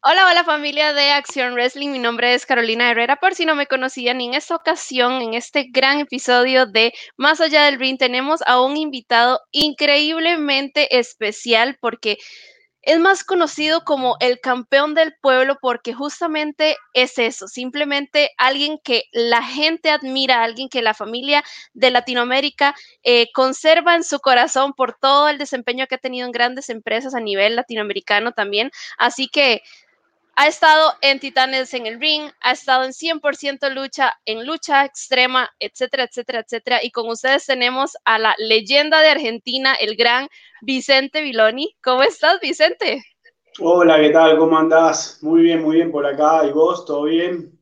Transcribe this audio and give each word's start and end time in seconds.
Hola, 0.00 0.28
hola 0.30 0.44
familia 0.44 0.92
de 0.92 1.10
Acción 1.10 1.54
Wrestling, 1.54 1.90
mi 1.90 1.98
nombre 1.98 2.32
es 2.32 2.46
Carolina 2.46 2.88
Herrera, 2.88 3.16
por 3.16 3.34
si 3.34 3.44
no 3.44 3.56
me 3.56 3.66
conocían, 3.66 4.20
en 4.20 4.34
esta 4.34 4.54
ocasión, 4.54 5.20
en 5.20 5.34
este 5.34 5.66
gran 5.72 5.98
episodio 5.98 6.66
de 6.66 6.92
Más 7.16 7.40
allá 7.40 7.64
del 7.64 7.80
ring, 7.80 7.98
tenemos 7.98 8.40
a 8.46 8.62
un 8.62 8.76
invitado 8.76 9.40
increíblemente 9.50 10.96
especial 10.96 11.78
porque 11.80 12.16
es 12.82 13.00
más 13.00 13.24
conocido 13.24 13.82
como 13.84 14.16
el 14.20 14.38
campeón 14.40 14.94
del 14.94 15.14
pueblo 15.20 15.58
porque 15.60 15.92
justamente 15.92 16.76
es 16.94 17.18
eso, 17.18 17.48
simplemente 17.48 18.30
alguien 18.38 18.78
que 18.84 19.02
la 19.12 19.42
gente 19.42 19.90
admira, 19.90 20.44
alguien 20.44 20.68
que 20.68 20.80
la 20.80 20.94
familia 20.94 21.42
de 21.74 21.90
Latinoamérica 21.90 22.74
eh, 23.02 23.26
conserva 23.34 23.96
en 23.96 24.04
su 24.04 24.20
corazón 24.20 24.74
por 24.74 24.96
todo 24.96 25.28
el 25.28 25.38
desempeño 25.38 25.88
que 25.88 25.96
ha 25.96 25.98
tenido 25.98 26.24
en 26.24 26.32
grandes 26.32 26.68
empresas 26.70 27.16
a 27.16 27.20
nivel 27.20 27.56
latinoamericano 27.56 28.30
también. 28.30 28.70
Así 28.96 29.28
que 29.28 29.62
ha 30.38 30.46
estado 30.46 30.92
en 31.00 31.18
Titanes 31.18 31.74
en 31.74 31.88
el 31.88 32.00
ring, 32.00 32.30
ha 32.40 32.52
estado 32.52 32.84
en 32.84 32.92
100% 32.92 33.74
lucha, 33.74 34.14
en 34.24 34.46
lucha 34.46 34.84
extrema, 34.84 35.50
etcétera, 35.58 36.04
etcétera, 36.04 36.44
etcétera. 36.46 36.78
Y 36.80 36.92
con 36.92 37.08
ustedes 37.08 37.44
tenemos 37.44 37.96
a 38.04 38.20
la 38.20 38.36
leyenda 38.38 39.00
de 39.00 39.08
Argentina, 39.08 39.74
el 39.74 39.96
gran 39.96 40.28
Vicente 40.62 41.22
Viloni. 41.22 41.76
¿Cómo 41.82 42.04
estás, 42.04 42.38
Vicente? 42.40 43.02
Hola, 43.58 44.00
¿qué 44.00 44.10
tal? 44.10 44.38
¿Cómo 44.38 44.56
andás? 44.56 45.18
Muy 45.22 45.42
bien, 45.42 45.60
muy 45.60 45.74
bien 45.74 45.90
por 45.90 46.06
acá. 46.06 46.46
¿Y 46.46 46.52
vos? 46.52 46.86
¿Todo 46.86 47.06
bien? 47.06 47.58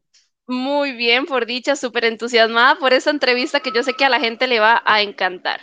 Muy 0.47 0.93
bien, 0.93 1.25
por 1.25 1.47
dicha, 1.47 1.77
súper 1.77 2.05
entusiasmada 2.05 2.75
por 2.79 2.93
esa 2.93 3.09
entrevista 3.09 3.61
que 3.61 3.73
yo 3.73 3.83
sé 3.83 3.95
que 3.95 4.05
a 4.05 4.11
la 4.11 4.21
gente 4.21 4.47
le 4.47 4.61
va 4.61 4.83
a 4.85 5.01
encantar. 5.01 5.63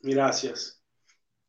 Gracias. 0.00 0.75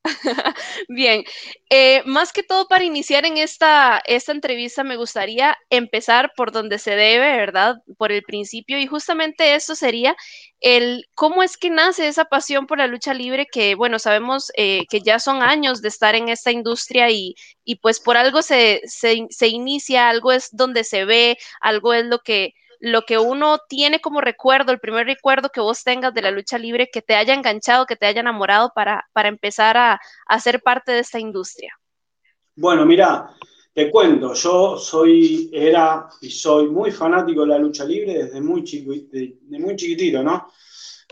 Bien, 0.88 1.24
eh, 1.70 2.02
más 2.06 2.32
que 2.34 2.44
todo 2.44 2.68
para 2.68 2.84
iniciar 2.84 3.26
en 3.26 3.38
esta, 3.38 4.02
esta 4.06 4.32
entrevista 4.32 4.84
me 4.84 4.96
gustaría 4.96 5.58
empezar 5.70 6.32
por 6.36 6.52
donde 6.52 6.80
se 6.80 6.92
debe, 6.92 7.36
¿verdad? 7.38 7.76
Por 7.98 8.12
el 8.12 8.24
principio 8.24 8.80
y 8.80 8.88
justamente 8.88 9.56
eso 9.56 9.76
sería 9.76 10.16
el 10.60 11.06
cómo 11.14 11.44
es 11.44 11.58
que 11.58 11.70
nace 11.70 12.08
esa 12.08 12.26
pasión 12.26 12.68
por 12.68 12.78
la 12.80 12.88
lucha 12.88 13.14
libre 13.14 13.48
que, 13.52 13.76
bueno, 13.76 14.00
sabemos 14.00 14.52
eh, 14.58 14.86
que 14.90 15.02
ya 15.02 15.20
son 15.20 15.42
años 15.44 15.82
de 15.82 15.90
estar 15.90 16.16
en 16.16 16.30
esta 16.30 16.52
industria 16.52 17.10
y, 17.12 17.36
y 17.64 17.76
pues 17.76 18.00
por 18.00 18.18
algo 18.18 18.42
se, 18.42 18.82
se, 18.86 19.26
se 19.30 19.48
inicia, 19.48 20.10
algo 20.10 20.32
es 20.32 20.50
donde 20.52 20.84
se 20.84 21.06
ve, 21.06 21.38
algo 21.62 21.94
es 21.94 22.06
lo 22.06 22.20
que 22.20 22.54
lo 22.80 23.04
que 23.04 23.18
uno 23.18 23.60
tiene 23.68 24.00
como 24.00 24.22
recuerdo, 24.22 24.72
el 24.72 24.80
primer 24.80 25.06
recuerdo 25.06 25.50
que 25.50 25.62
vos 25.62 25.84
tengas 25.84 26.14
de 26.14 26.22
la 26.22 26.32
lucha 26.32 26.58
libre, 26.58 26.90
que 26.92 27.02
te 27.02 27.16
haya 27.16 27.34
enganchado, 27.34 27.86
que 27.86 27.96
te 27.96 28.06
haya 28.06 28.22
enamorado 28.22 28.72
para, 28.76 29.08
para 29.14 29.30
empezar 29.30 29.78
a, 29.78 30.00
a 30.28 30.40
ser 30.40 30.62
parte 30.62 30.92
de 30.92 31.00
esta 31.00 31.20
industria? 31.20 31.74
Bueno, 32.56 32.86
mira, 32.86 33.30
te 33.74 33.92
cuento, 33.92 34.34
yo 34.34 34.78
soy, 34.78 35.52
era 35.54 36.08
y 36.22 36.32
soy 36.32 36.68
muy 36.68 36.90
fanático 36.92 37.42
de 37.42 37.48
la 37.48 37.60
lucha 37.60 37.86
libre 37.86 38.24
desde 38.24 38.42
muy, 38.42 38.64
muy 39.50 39.76
chiquitito, 39.76 40.24
¿no? 40.24 40.48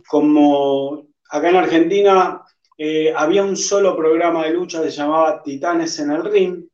Como 0.07 1.09
acá 1.29 1.49
en 1.49 1.55
Argentina 1.57 2.41
eh, 2.75 3.13
había 3.15 3.43
un 3.43 3.55
solo 3.55 3.95
programa 3.95 4.43
de 4.45 4.53
lucha 4.53 4.81
que 4.81 4.89
se 4.89 4.97
llamaba 4.97 5.43
Titanes 5.43 5.99
en 5.99 6.11
el 6.11 6.23
Ring. 6.23 6.65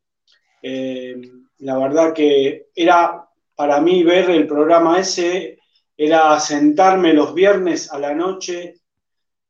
Eh, 0.62 1.20
la 1.58 1.76
verdad 1.76 2.14
que 2.14 2.68
era 2.74 3.28
para 3.62 3.80
mí 3.80 4.02
ver 4.02 4.28
el 4.28 4.48
programa 4.48 4.98
ese 4.98 5.60
era 5.96 6.40
sentarme 6.40 7.12
los 7.12 7.32
viernes 7.32 7.92
a 7.92 7.98
la 8.00 8.12
noche 8.12 8.80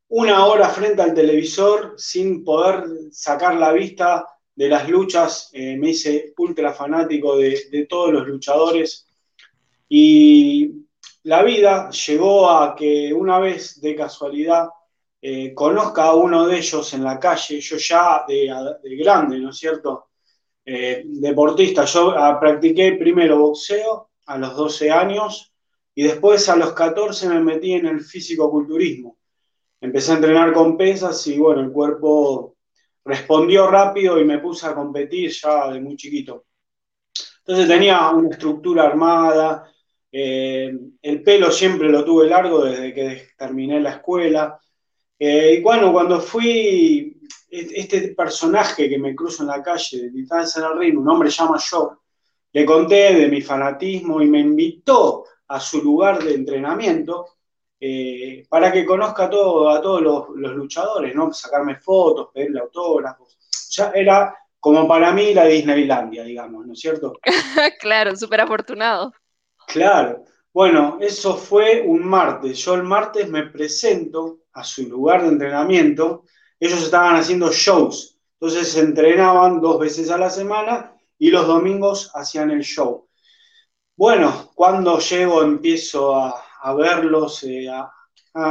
una 0.09 0.45
hora 0.45 0.69
frente 0.69 1.00
al 1.00 1.15
televisor 1.15 1.95
sin 1.97 2.45
poder 2.45 2.84
sacar 3.11 3.55
la 3.55 3.73
vista 3.73 4.27
de 4.55 4.69
las 4.69 4.87
luchas. 4.87 5.49
Eh, 5.55 5.78
me 5.78 5.93
hice 5.93 6.34
ultra 6.37 6.75
fanático 6.75 7.39
de, 7.39 7.87
todos 7.89 8.12
los 8.12 8.28
luchadores 8.28 9.06
y 9.89 10.84
la 11.23 11.43
vida 11.43 11.89
llegó 11.89 12.50
a 12.50 12.77
que 12.77 13.15
una 13.15 13.39
vez 13.39 13.81
de 13.81 13.97
casualidad 13.97 14.69
eh, 15.23 15.55
conozca 15.55 16.05
a 16.05 16.15
uno 16.17 16.47
de 16.47 16.59
ellos 16.59 16.93
en 16.93 17.03
la 17.03 17.19
calle, 17.19 17.62
yo 17.62 17.79
ya 17.79 18.27
de, 18.29 18.55
de 18.83 18.97
grande, 18.97 19.39
¿no 19.39 19.49
es 19.49 19.56
cierto? 19.56 20.09
Eh, 20.65 21.03
deportista. 21.05 21.84
Yo 21.84 22.11
ah, 22.11 22.39
practiqué 22.39 22.93
primero 22.93 23.39
boxeo 23.39 24.11
a 24.27 24.39
los 24.39 24.56
12 24.56 24.91
años 24.91 25.53
y 25.95 26.05
después 26.05 26.49
a 26.49 26.56
los 26.56 26.73
14 26.73 27.28
me 27.28 27.41
metí 27.41 27.73
en 27.73 27.87
el 27.87 28.00
físico-culturismo. 28.00 29.19
Empecé 29.81 30.12
a 30.12 30.17
entrenar 30.17 30.53
con 30.53 30.77
pesas 30.77 31.27
y 31.27 31.39
bueno, 31.39 31.62
el 31.62 31.73
cuerpo 31.73 32.56
respondió 33.05 33.67
rápido 33.69 34.21
y 34.21 34.25
me 34.25 34.39
puse 34.39 34.67
a 34.67 34.75
competir 34.75 35.33
ya 35.33 35.73
de 35.73 35.81
muy 35.81 35.97
chiquito. 35.97 36.45
Entonces 37.39 37.67
tenía 37.67 38.11
una 38.11 38.29
estructura 38.31 38.84
armada, 38.84 39.69
eh, 40.12 40.73
el 41.03 41.23
pelo 41.23 41.50
siempre 41.50 41.89
lo 41.89 42.05
tuve 42.05 42.29
largo 42.29 42.65
desde 42.65 42.94
que 42.94 43.29
terminé 43.37 43.81
la 43.81 43.91
escuela. 43.94 44.61
Eh, 45.19 45.56
y 45.59 45.62
bueno, 45.62 45.93
cuando 45.93 46.21
fui 46.21 47.12
este 47.52 48.14
personaje 48.14 48.88
que 48.88 48.98
me 48.98 49.14
cruzo 49.14 49.42
en 49.42 49.48
la 49.50 49.62
calle 49.62 49.98
de 49.98 50.08
en 50.08 50.64
el 50.64 50.78
Reino, 50.78 51.00
un 51.00 51.08
hombre 51.08 51.28
llama 51.28 51.58
yo, 51.58 51.98
le 52.50 52.64
conté 52.64 53.14
de 53.14 53.28
mi 53.28 53.42
fanatismo 53.42 54.22
y 54.22 54.28
me 54.28 54.40
invitó 54.40 55.24
a 55.48 55.60
su 55.60 55.82
lugar 55.82 56.22
de 56.22 56.34
entrenamiento 56.34 57.26
eh, 57.78 58.46
para 58.48 58.72
que 58.72 58.86
conozca 58.86 59.28
todo, 59.28 59.68
a 59.68 59.82
todos 59.82 60.00
los, 60.00 60.54
luchadores, 60.54 61.14
¿no? 61.14 61.32
Sacarme 61.32 61.76
fotos, 61.76 62.28
pedirle 62.32 62.60
autógrafos. 62.60 63.36
Ya 63.70 63.90
era 63.94 64.34
como 64.58 64.88
para 64.88 65.12
mí 65.12 65.34
la 65.34 65.44
Disneylandia, 65.44 66.22
digamos, 66.22 66.66
¿no 66.66 66.72
es 66.72 66.80
cierto? 66.80 67.19
claro, 67.80 68.16
súper 68.16 68.40
afortunado. 68.40 69.12
Claro. 69.66 70.24
Bueno, 70.54 70.98
eso 71.00 71.36
fue 71.36 71.82
un 71.84 72.04
martes. 72.04 72.58
Yo 72.58 72.74
el 72.74 72.82
martes 72.82 73.28
me 73.28 73.46
presento 73.46 74.40
a 74.52 74.64
su 74.64 74.88
lugar 74.88 75.22
de 75.22 75.28
entrenamiento 75.28 76.24
ellos 76.67 76.83
estaban 76.83 77.17
haciendo 77.17 77.50
shows, 77.50 78.19
entonces 78.34 78.69
se 78.69 78.81
entrenaban 78.81 79.61
dos 79.61 79.81
veces 79.81 80.11
a 80.11 80.19
la 80.19 80.31
semana 80.31 80.95
y 81.19 81.31
los 81.31 81.47
domingos 81.47 82.11
hacían 82.15 82.50
el 82.50 82.62
show. 82.62 83.09
Bueno, 83.97 84.50
cuando 84.55 84.99
llego 84.99 85.43
empiezo 85.43 86.15
a, 86.17 86.75
verlos, 86.75 87.43
eh, 87.45 87.69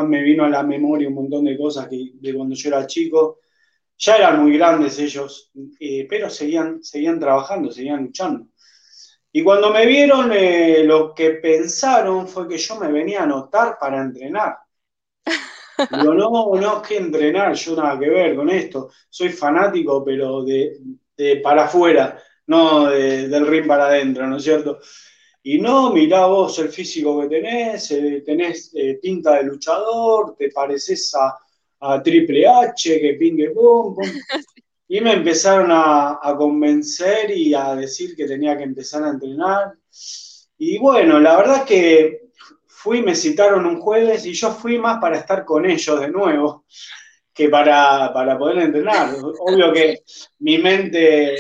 me 0.08 0.22
vino 0.22 0.44
a 0.44 0.50
la 0.50 0.64
memoria 0.64 1.08
un 1.08 1.16
montón 1.16 1.46
de 1.46 1.58
cosas 1.58 1.88
que, 1.88 2.12
de 2.16 2.34
cuando 2.34 2.54
yo 2.54 2.70
era 2.70 2.86
chico. 2.86 3.40
Ya 3.98 4.18
eran 4.18 4.42
muy 4.42 4.58
grandes 4.58 4.98
ellos, 5.00 5.52
eh, 5.80 6.08
pero 6.10 6.30
seguían, 6.30 6.84
seguían 6.84 7.20
trabajando, 7.20 7.72
seguían 7.72 8.04
luchando. 8.04 8.48
Y 9.32 9.44
cuando 9.44 9.72
me 9.72 9.86
vieron, 9.86 10.32
eh, 10.34 10.84
lo 10.84 11.14
que 11.14 11.32
pensaron 11.32 12.28
fue 12.28 12.48
que 12.48 12.58
yo 12.58 12.76
me 12.76 12.92
venía 12.92 13.22
a 13.22 13.24
anotar 13.24 13.78
para 13.80 14.02
entrenar. 14.02 14.58
Digo, 15.90 16.14
no, 16.14 16.56
no, 16.56 16.82
es 16.82 16.88
que 16.88 16.98
entrenar, 16.98 17.54
yo 17.54 17.76
nada 17.76 18.00
que 18.00 18.10
ver 18.10 18.36
con 18.36 18.50
esto. 18.50 18.90
Soy 19.10 19.30
fanático, 19.30 20.04
pero 20.04 20.44
de, 20.44 20.78
para 21.42 21.66
afuera, 21.66 22.22
no 22.48 22.88
del 22.88 23.48
ring 23.48 23.68
para 23.68 23.86
adentro, 23.86 24.28
¿no 24.28 24.38
es 24.38 24.44
cierto? 24.44 24.80
Y 25.44 25.60
no, 25.60 25.92
mirá 25.92 26.28
vos 26.28 26.60
el 26.60 26.70
físico 26.70 27.22
que 27.22 27.28
tenés, 27.28 27.92
eh, 27.92 28.22
tenés 28.24 28.72
eh, 28.76 29.00
pinta 29.02 29.38
de 29.38 29.44
luchador, 29.44 30.36
te 30.38 30.50
pareces 30.50 31.14
a, 31.16 31.38
Triple 32.04 32.48
H, 32.48 33.02
que 33.02 33.14
pingue 33.14 33.50
pum, 33.50 33.96
pum. 33.96 34.06
Y 34.88 35.00
me 35.00 35.14
empezaron 35.14 35.72
a, 35.72 36.20
a, 36.22 36.36
convencer 36.36 37.32
y 37.32 37.54
a 37.54 37.76
decir 37.76 38.14
que 38.14 38.28
tenía 38.28 38.58
que 38.58 38.64
empezar 38.64 39.02
a 39.04 39.10
entrenar. 39.10 39.74
Y 40.58 40.78
bueno, 40.78 41.18
la 41.18 41.38
verdad 41.38 41.66
que 41.66 42.31
fui, 42.82 43.04
me 43.04 43.16
citaron 43.16 43.66
un 43.66 43.80
jueves 43.80 44.26
y 44.26 44.34
yo 44.34 44.52
fui 44.52 44.80
más 44.80 45.00
para 45.00 45.18
estar 45.18 45.46
con 45.46 45.66
ellos 45.66 46.00
de 46.00 46.10
nuevo 46.10 46.66
que 47.34 47.48
para, 47.48 48.12
poder 48.38 48.58
entrenar. 48.60 49.16
Obvio 49.40 49.72
que 49.72 50.04
mi 50.40 50.58
mente 50.58 51.36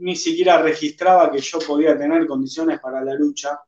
ni 0.00 0.16
siquiera 0.16 0.62
registraba 0.62 1.30
que 1.30 1.40
yo 1.40 1.58
podía 1.58 1.98
tener 1.98 2.26
condiciones 2.26 2.80
para 2.80 3.02
la 3.02 3.14
lucha. 3.14 3.60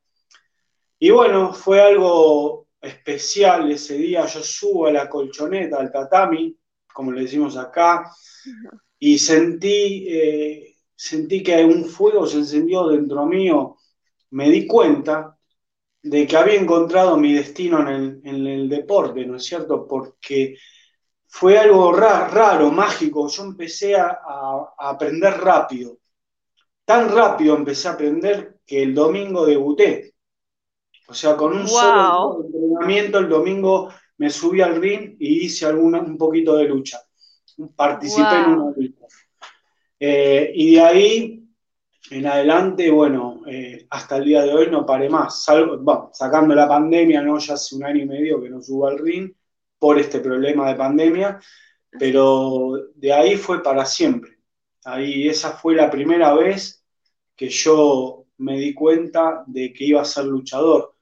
Y 0.98 1.10
bueno, 1.10 1.52
fue 1.52 1.80
algo 1.80 2.68
especial 2.80 3.70
ese 3.70 3.98
día. 3.98 4.24
Yo 4.26 4.42
subo 4.42 4.86
a 4.86 4.92
la 4.92 5.08
colchoneta, 5.08 5.78
al 5.78 5.90
tatami, 5.90 6.56
como 6.92 7.12
le 7.12 7.22
decimos 7.22 7.56
acá, 7.56 8.10
y 8.98 9.18
sentí, 9.18 10.06
eh, 10.08 10.76
sentí 10.94 11.42
que 11.42 11.64
un 11.64 11.84
fuego 11.86 12.26
se 12.26 12.38
encendió 12.38 12.88
dentro 12.88 13.26
mío. 13.26 13.76
Me 14.30 14.48
di 14.48 14.66
cuenta 14.66 15.36
de 16.02 16.26
que 16.26 16.36
había 16.36 16.60
encontrado 16.60 17.16
mi 17.16 17.34
destino 17.34 17.80
en 17.88 18.20
el, 18.24 18.68
deporte, 18.68 19.26
¿no 19.26 19.36
es 19.36 19.44
cierto? 19.44 19.86
Porque 19.86 20.56
fue 21.26 21.58
algo 21.58 21.92
raro, 21.92 22.70
mágico. 22.70 23.28
Yo 23.28 23.44
empecé 23.44 23.96
a, 23.96 24.18
aprender 24.78 25.34
rápido. 25.34 25.98
Tan 26.84 27.14
rápido 27.14 27.54
empecé 27.54 27.88
a 27.88 27.92
aprender 27.92 28.58
que 28.66 28.82
el 28.82 28.94
domingo 28.94 29.44
debuté. 29.44 30.14
O 31.08 31.14
sea, 31.14 31.36
con 31.36 31.56
un 31.56 31.68
solo 31.68 32.44
entrenamiento 32.44 33.18
el 33.18 33.28
domingo 33.28 33.92
me 34.16 34.30
subí 34.30 34.60
al 34.60 34.80
ring 34.80 35.16
y 35.18 35.46
hice 35.46 35.66
alguna, 35.66 36.00
un 36.00 36.16
poquito 36.16 36.56
de 36.56 36.64
lucha. 36.64 37.00
Participé 37.76 38.36
en 38.36 38.50
una 38.50 38.72
lucha. 38.76 39.06
Eh, 39.98 40.52
y 40.54 40.74
de 40.74 40.80
ahí 40.80 41.39
en 42.10 42.26
adelante, 42.26 42.90
bueno, 42.90 43.42
eh, 43.46 43.86
hasta 43.90 44.16
el 44.16 44.24
día 44.24 44.42
de 44.42 44.54
hoy 44.54 44.70
no 44.70 44.86
paré 44.86 45.08
más, 45.08 45.44
salvo, 45.44 46.10
sacando 46.12 46.54
la 46.54 46.66
pandemia, 46.66 47.22
¿no? 47.22 47.38
Ya 47.38 47.54
hace 47.54 47.76
un 47.76 47.84
año 47.84 48.02
y 48.02 48.06
medio 48.06 48.40
que 48.40 48.48
no 48.48 48.62
subo 48.62 48.86
al 48.86 48.98
ring 48.98 49.32
por 49.78 49.98
este 49.98 50.20
problema 50.20 50.68
de 50.68 50.76
pandemia, 50.76 51.40
pero 51.98 52.72
de 52.94 53.12
ahí 53.12 53.36
fue 53.36 53.62
para 53.62 53.84
siempre. 53.84 54.38
Ahí 54.84 55.28
esa 55.28 55.52
fue 55.52 55.74
la 55.74 55.90
primera 55.90 56.34
vez 56.34 56.84
que 57.36 57.48
yo 57.48 58.26
me 58.38 58.58
di 58.58 58.74
cuenta 58.74 59.44
de 59.46 59.72
que 59.72 59.84
iba 59.84 60.00
a 60.02 60.04
ser 60.04 60.24
luchador. 60.24 60.94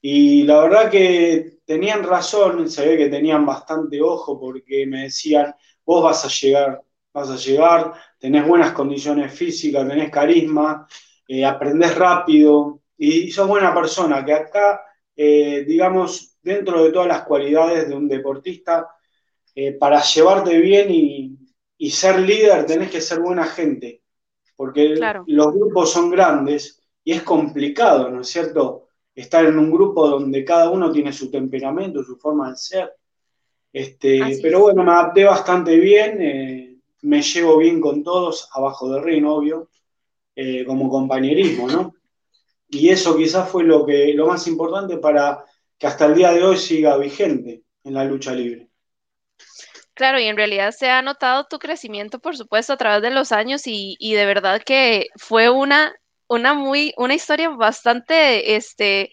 Y 0.00 0.42
la 0.44 0.62
verdad 0.62 0.90
que 0.90 1.58
tenían 1.64 2.02
razón, 2.02 2.68
se 2.68 2.86
ve 2.86 2.96
que 2.96 3.08
tenían 3.08 3.46
bastante 3.46 4.02
ojo 4.02 4.38
porque 4.38 4.86
me 4.86 5.04
decían, 5.04 5.54
vos 5.84 6.02
vas 6.02 6.24
a 6.24 6.28
llegar, 6.28 6.82
vas 7.12 7.30
a 7.30 7.36
llegar, 7.36 7.92
tenés 8.22 8.46
buenas 8.46 8.70
condiciones 8.70 9.34
físicas, 9.34 9.86
tenés 9.88 10.08
carisma, 10.08 10.86
eh, 11.26 11.44
aprendés 11.44 11.92
rápido 11.96 12.82
y 12.96 13.32
sos 13.32 13.48
buena 13.48 13.74
persona, 13.74 14.24
que 14.24 14.32
acá, 14.32 14.80
eh, 15.16 15.64
digamos, 15.66 16.38
dentro 16.40 16.84
de 16.84 16.92
todas 16.92 17.08
las 17.08 17.22
cualidades 17.22 17.88
de 17.88 17.96
un 17.96 18.06
deportista, 18.06 18.86
eh, 19.56 19.72
para 19.72 20.00
llevarte 20.00 20.56
bien 20.58 20.88
y, 20.90 21.38
ser 21.90 22.20
líder 22.20 22.64
tenés 22.64 22.92
que 22.92 23.00
ser 23.00 23.18
buena 23.18 23.44
gente, 23.44 24.02
porque 24.54 24.94
los 25.26 25.52
grupos 25.52 25.90
son 25.90 26.10
grandes 26.10 26.80
y 27.02 27.10
es 27.10 27.24
complicado, 27.24 28.08
¿no 28.08 28.20
es 28.20 28.28
cierto? 28.28 28.86
Estar 29.12 29.44
en 29.46 29.58
un 29.58 29.68
grupo 29.72 30.08
donde 30.08 30.44
cada 30.44 30.70
uno 30.70 30.92
tiene 30.92 31.12
su 31.12 31.28
temperamento, 31.28 32.04
su 32.04 32.16
forma 32.18 32.50
de 32.50 32.56
ser. 32.56 32.92
Este, 33.72 34.20
pero 34.40 34.60
bueno, 34.60 34.84
me 34.84 34.92
adapté 34.92 35.24
bastante 35.24 35.74
bien, 35.76 36.22
eh, 36.22 36.61
me 37.02 37.22
llevo 37.22 37.58
bien 37.58 37.80
con 37.80 38.02
todos, 38.02 38.48
abajo 38.52 38.88
del 38.92 39.02
ring, 39.02 39.26
obvio, 39.26 39.68
eh, 40.34 40.64
como 40.64 40.88
compañerismo, 40.88 41.68
¿no? 41.68 41.94
Y 42.68 42.88
eso 42.88 43.16
quizás 43.16 43.50
fue 43.50 43.64
lo, 43.64 43.84
que, 43.84 44.14
lo 44.14 44.26
más 44.26 44.46
importante 44.46 44.96
para 44.96 45.44
que 45.78 45.86
hasta 45.86 46.06
el 46.06 46.14
día 46.14 46.32
de 46.32 46.42
hoy 46.42 46.56
siga 46.56 46.96
vigente 46.96 47.62
en 47.84 47.94
la 47.94 48.04
lucha 48.04 48.32
libre. 48.32 48.68
Claro, 49.94 50.18
y 50.18 50.24
en 50.24 50.36
realidad 50.36 50.72
se 50.72 50.88
ha 50.88 51.02
notado 51.02 51.46
tu 51.50 51.58
crecimiento, 51.58 52.18
por 52.18 52.36
supuesto, 52.36 52.72
a 52.72 52.78
través 52.78 53.02
de 53.02 53.10
los 53.10 53.30
años 53.30 53.66
y, 53.66 53.96
y 53.98 54.14
de 54.14 54.24
verdad 54.24 54.62
que 54.64 55.08
fue 55.16 55.50
una, 55.50 55.94
una 56.28 56.54
muy, 56.54 56.94
una 56.96 57.14
historia 57.14 57.50
bastante, 57.50 58.56
este, 58.56 59.10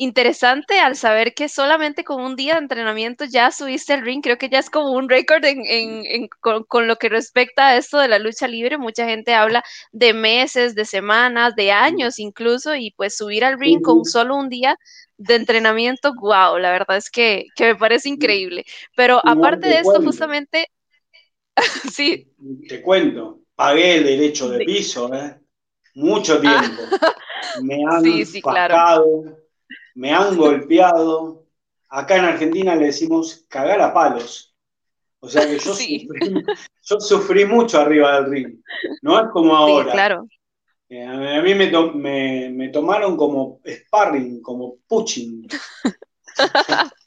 interesante 0.00 0.78
al 0.78 0.96
saber 0.96 1.34
que 1.34 1.50
solamente 1.50 2.04
con 2.04 2.22
un 2.22 2.34
día 2.34 2.54
de 2.54 2.60
entrenamiento 2.60 3.26
ya 3.26 3.50
subiste 3.50 3.92
el 3.92 4.00
ring. 4.00 4.22
Creo 4.22 4.38
que 4.38 4.48
ya 4.48 4.58
es 4.58 4.70
como 4.70 4.92
un 4.92 5.10
récord 5.10 5.44
en, 5.44 6.26
con, 6.40 6.88
lo 6.88 6.96
que 6.96 7.10
respecta 7.10 7.68
a 7.68 7.76
esto 7.76 7.98
de 7.98 8.08
la 8.08 8.18
lucha 8.18 8.48
libre. 8.48 8.78
Mucha 8.78 9.04
gente 9.06 9.34
habla 9.34 9.62
de 9.92 10.14
meses, 10.14 10.74
de 10.74 10.86
semanas, 10.86 11.54
de 11.54 11.72
años 11.72 12.18
incluso, 12.18 12.74
y 12.74 12.92
pues 12.92 13.14
subir 13.14 13.44
al 13.44 13.60
ring 13.60 13.82
con 13.82 14.06
solo 14.06 14.36
un 14.36 14.48
día 14.48 14.78
de 15.18 15.34
entrenamiento, 15.34 16.14
wow, 16.14 16.56
la 16.56 16.70
verdad 16.70 16.96
es 16.96 17.10
que, 17.10 17.48
me 17.58 17.76
parece 17.76 18.08
increíble. 18.08 18.64
Pero 18.96 19.20
aparte 19.22 19.68
de 19.68 19.80
esto, 19.80 20.00
justamente, 20.02 20.70
sí. 21.92 22.26
Te 22.66 22.80
cuento, 22.80 23.40
pagué 23.54 23.98
el 23.98 24.04
derecho 24.04 24.48
de 24.48 24.64
piso, 24.64 25.12
¿eh? 25.12 25.38
Mucho 25.94 26.40
ah. 26.42 26.62
tiempo. 26.62 26.82
Me 27.62 27.84
han 27.86 28.02
sí, 28.02 28.24
sí, 28.24 28.42
me 29.94 30.12
han 30.12 30.36
golpeado. 30.36 31.46
Acá 31.88 32.16
en 32.16 32.24
Argentina 32.24 32.76
le 32.76 32.86
decimos 32.86 33.44
cagar 33.48 33.80
a 33.80 33.92
palos. 33.92 34.54
O 35.20 35.28
sea 35.28 35.46
que 35.46 35.58
yo, 35.58 37.00
sufrí, 37.00 37.44
mucho 37.44 37.78
arriba 37.78 38.20
del 38.20 38.30
ring. 38.30 38.60
No 39.02 39.20
es 39.20 39.26
como 39.32 39.54
ahora. 39.54 39.92
claro. 39.92 40.26
Eh, 40.88 41.04
a 41.04 41.40
mí 41.42 41.54
me, 41.54 42.50
me, 42.50 42.68
tomaron 42.70 43.16
como 43.16 43.60
sparring, 43.64 44.42
como 44.42 44.78
pushing. 44.88 45.46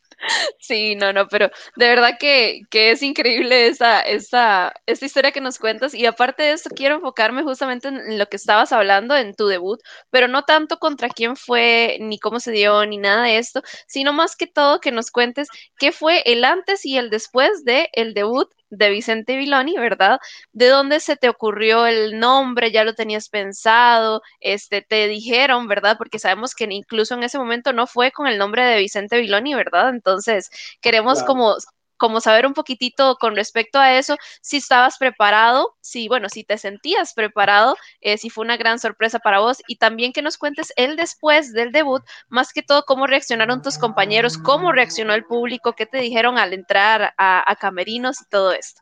Sí, 0.59 0.95
no, 0.95 1.13
no, 1.13 1.27
pero 1.27 1.49
de 1.75 1.87
verdad 1.87 2.17
que, 2.19 2.61
es 2.71 3.01
increíble 3.03 3.67
esa, 3.67 4.01
esa, 4.01 4.73
esta 4.85 5.05
historia 5.05 5.31
que 5.31 5.41
nos 5.41 5.59
cuentas. 5.59 5.93
Y 5.93 6.05
aparte 6.05 6.43
de 6.43 6.51
esto, 6.53 6.69
quiero 6.75 6.95
enfocarme 6.95 7.43
justamente 7.43 7.87
en 7.89 8.17
lo 8.17 8.25
que 8.27 8.37
estabas 8.37 8.71
hablando 8.71 9.15
en 9.15 9.35
tu 9.35 9.47
debut, 9.47 9.79
pero 10.09 10.27
no 10.27 10.43
tanto 10.43 10.79
contra 10.79 11.09
quién 11.09 11.35
fue, 11.35 11.97
ni 12.01 12.19
cómo 12.19 12.39
se 12.39 12.51
dio, 12.51 12.85
ni 12.85 12.97
nada 12.97 13.23
de 13.23 13.37
esto, 13.37 13.61
sino 13.87 14.13
más 14.13 14.35
que 14.35 14.47
todo 14.47 14.79
que 14.79 14.91
nos 14.91 15.11
cuentes 15.11 15.47
qué 15.77 15.91
fue 15.91 16.21
el 16.25 16.43
antes 16.45 16.85
y 16.85 16.97
el 16.97 17.09
después 17.09 17.63
de 17.65 17.89
el 17.93 18.13
debut 18.13 18.49
de 18.77 18.89
Vicente 18.89 19.37
Viloni, 19.37 19.77
¿verdad? 19.77 20.19
¿De 20.51 20.67
dónde 20.67 20.99
se 20.99 21.15
te 21.15 21.29
ocurrió 21.29 21.85
el 21.87 22.19
nombre? 22.19 22.71
¿Ya 22.71 22.83
lo 22.83 22.93
tenías 22.95 23.29
pensado? 23.29 24.21
Este, 24.39 24.81
te 24.81 25.07
dijeron, 25.07 25.67
¿verdad? 25.67 25.97
Porque 25.97 26.19
sabemos 26.19 26.55
que 26.55 26.65
incluso 26.69 27.13
en 27.15 27.23
ese 27.23 27.37
momento 27.37 27.73
no 27.73 27.87
fue 27.87 28.11
con 28.11 28.27
el 28.27 28.37
nombre 28.37 28.65
de 28.65 28.79
Vicente 28.79 29.19
Viloni, 29.19 29.55
¿verdad? 29.55 29.89
Entonces, 29.89 30.49
queremos 30.81 31.23
como 31.23 31.55
como 32.03 32.19
saber 32.19 32.45
un 32.45 32.53
poquitito 32.53 33.15
con 33.15 33.33
respecto 33.33 33.79
a 33.79 33.97
eso, 33.97 34.17
si 34.41 34.57
estabas 34.57 34.97
preparado, 34.97 35.77
si, 35.79 36.09
bueno, 36.09 36.27
si 36.27 36.43
te 36.43 36.57
sentías 36.57 37.13
preparado, 37.13 37.77
eh, 38.01 38.17
si 38.17 38.29
fue 38.29 38.43
una 38.43 38.57
gran 38.57 38.77
sorpresa 38.77 39.19
para 39.19 39.39
vos 39.39 39.59
y 39.69 39.77
también 39.77 40.11
que 40.11 40.21
nos 40.21 40.37
cuentes 40.37 40.73
el 40.75 40.97
después 40.97 41.53
del 41.53 41.71
debut, 41.71 42.03
más 42.27 42.51
que 42.51 42.61
todo 42.61 42.83
cómo 42.85 43.07
reaccionaron 43.07 43.61
tus 43.61 43.77
compañeros, 43.77 44.37
cómo 44.37 44.73
reaccionó 44.73 45.13
el 45.13 45.23
público, 45.23 45.75
qué 45.77 45.85
te 45.85 45.99
dijeron 45.99 46.37
al 46.37 46.51
entrar 46.51 47.13
a, 47.17 47.55
Camerinos 47.57 48.21
y 48.21 48.25
todo 48.29 48.51
esto. 48.51 48.81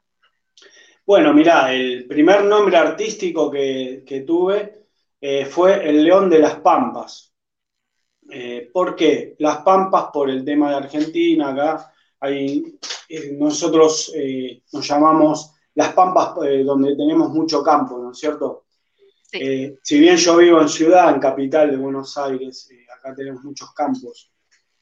Bueno, 1.06 1.32
mira, 1.32 1.72
el 1.72 2.08
primer 2.08 2.44
nombre 2.44 2.76
artístico 2.76 3.52
que, 3.52 4.24
tuve 4.26 4.88
eh, 5.22 5.46
fue 5.46 5.88
el 5.88 6.04
León 6.04 6.28
de 6.28 6.40
las 6.40 6.56
Pampas. 6.56 7.32
Eh, 8.32 8.72
¿Por 8.74 8.96
qué? 8.96 9.36
Las 9.38 9.58
Pampas 9.58 10.06
por 10.12 10.28
el 10.28 10.44
tema 10.44 10.72
de 10.72 10.78
Argentina, 10.78 11.50
acá 11.50 11.94
hay, 12.22 12.78
eh, 13.10 13.36
nosotros 13.38 14.12
eh, 14.16 14.62
nos 14.72 14.88
llamamos 14.88 15.54
las 15.74 15.94
Pampas 15.94 16.34
eh, 16.46 16.64
donde 16.64 16.96
tenemos 16.96 17.32
mucho 17.32 17.64
campo, 17.64 17.98
¿no 17.98 18.12
es 18.12 18.18
cierto? 18.18 18.66
si 19.34 19.98
bien 19.98 20.18
yo 20.18 20.36
vivo 20.36 20.60
en 20.60 20.68
ciudad, 20.68 21.14
en 21.14 21.22
capital 21.22 21.72
de 21.72 21.78
Buenos 21.78 22.18
Aires, 22.18 22.68
acá 22.94 23.16
tenemos 23.16 23.42
muchos 23.46 23.74
campos. 23.74 24.30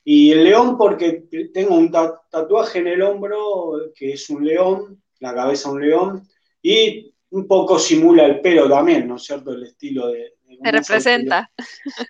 Y 0.03 0.31
el 0.31 0.43
león 0.43 0.75
porque 0.75 1.27
tengo 1.53 1.75
un 1.75 1.91
tatuaje 1.91 2.79
en 2.79 2.87
el 2.87 3.03
hombro 3.03 3.91
que 3.93 4.13
es 4.13 4.27
un 4.31 4.43
león, 4.43 5.03
la 5.19 5.35
cabeza 5.35 5.69
un 5.69 5.79
león, 5.79 6.27
y 6.63 7.13
un 7.29 7.45
poco 7.45 7.77
simula 7.77 8.25
el 8.25 8.41
pelo 8.41 8.67
también, 8.67 9.07
¿no 9.07 9.17
es 9.17 9.23
cierto? 9.23 9.51
El 9.51 9.65
estilo 9.65 10.07
de... 10.07 10.33
Se 10.63 10.71
representa. 10.71 11.51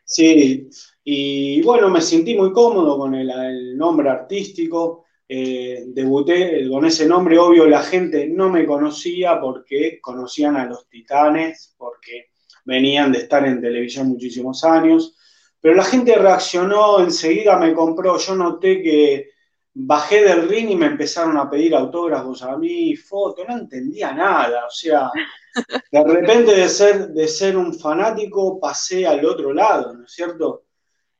Sí, 0.05 0.69
y 1.03 1.61
bueno, 1.61 1.89
me 1.89 1.99
sentí 1.99 2.35
muy 2.35 2.53
cómodo 2.53 2.97
con 2.97 3.15
el 3.15 3.77
nombre 3.77 4.09
artístico. 4.09 5.07
Eh, 5.31 5.83
debuté 5.85 6.67
con 6.67 6.85
ese 6.85 7.05
nombre, 7.05 7.37
obvio 7.37 7.67
la 7.67 7.83
gente 7.83 8.27
no 8.27 8.49
me 8.49 8.65
conocía 8.65 9.39
porque 9.39 9.99
conocían 10.01 10.55
a 10.55 10.65
los 10.65 10.89
titanes, 10.89 11.75
porque 11.77 12.29
venían 12.65 13.11
de 13.11 13.19
estar 13.19 13.45
en 13.45 13.61
televisión 13.61 14.07
muchísimos 14.07 14.63
años, 14.63 15.15
pero 15.61 15.75
la 15.75 15.83
gente 15.83 16.15
reaccionó, 16.15 16.99
enseguida 16.99 17.59
me 17.59 17.75
compró, 17.75 18.17
yo 18.17 18.35
noté 18.35 18.81
que 18.81 19.29
bajé 19.71 20.23
del 20.23 20.49
ring 20.49 20.71
y 20.71 20.75
me 20.75 20.87
empezaron 20.87 21.37
a 21.37 21.47
pedir 21.47 21.75
autógrafos 21.75 22.41
a 22.41 22.57
mí, 22.57 22.95
fotos, 22.95 23.45
no 23.47 23.55
entendía 23.55 24.11
nada, 24.11 24.65
o 24.65 24.71
sea, 24.71 25.11
de 25.91 26.03
repente 26.05 26.55
de 26.55 26.67
ser, 26.67 27.09
de 27.09 27.27
ser 27.27 27.55
un 27.55 27.77
fanático 27.77 28.59
pasé 28.59 29.05
al 29.05 29.23
otro 29.23 29.53
lado, 29.53 29.93
¿no 29.93 30.05
es 30.05 30.11
cierto? 30.11 30.63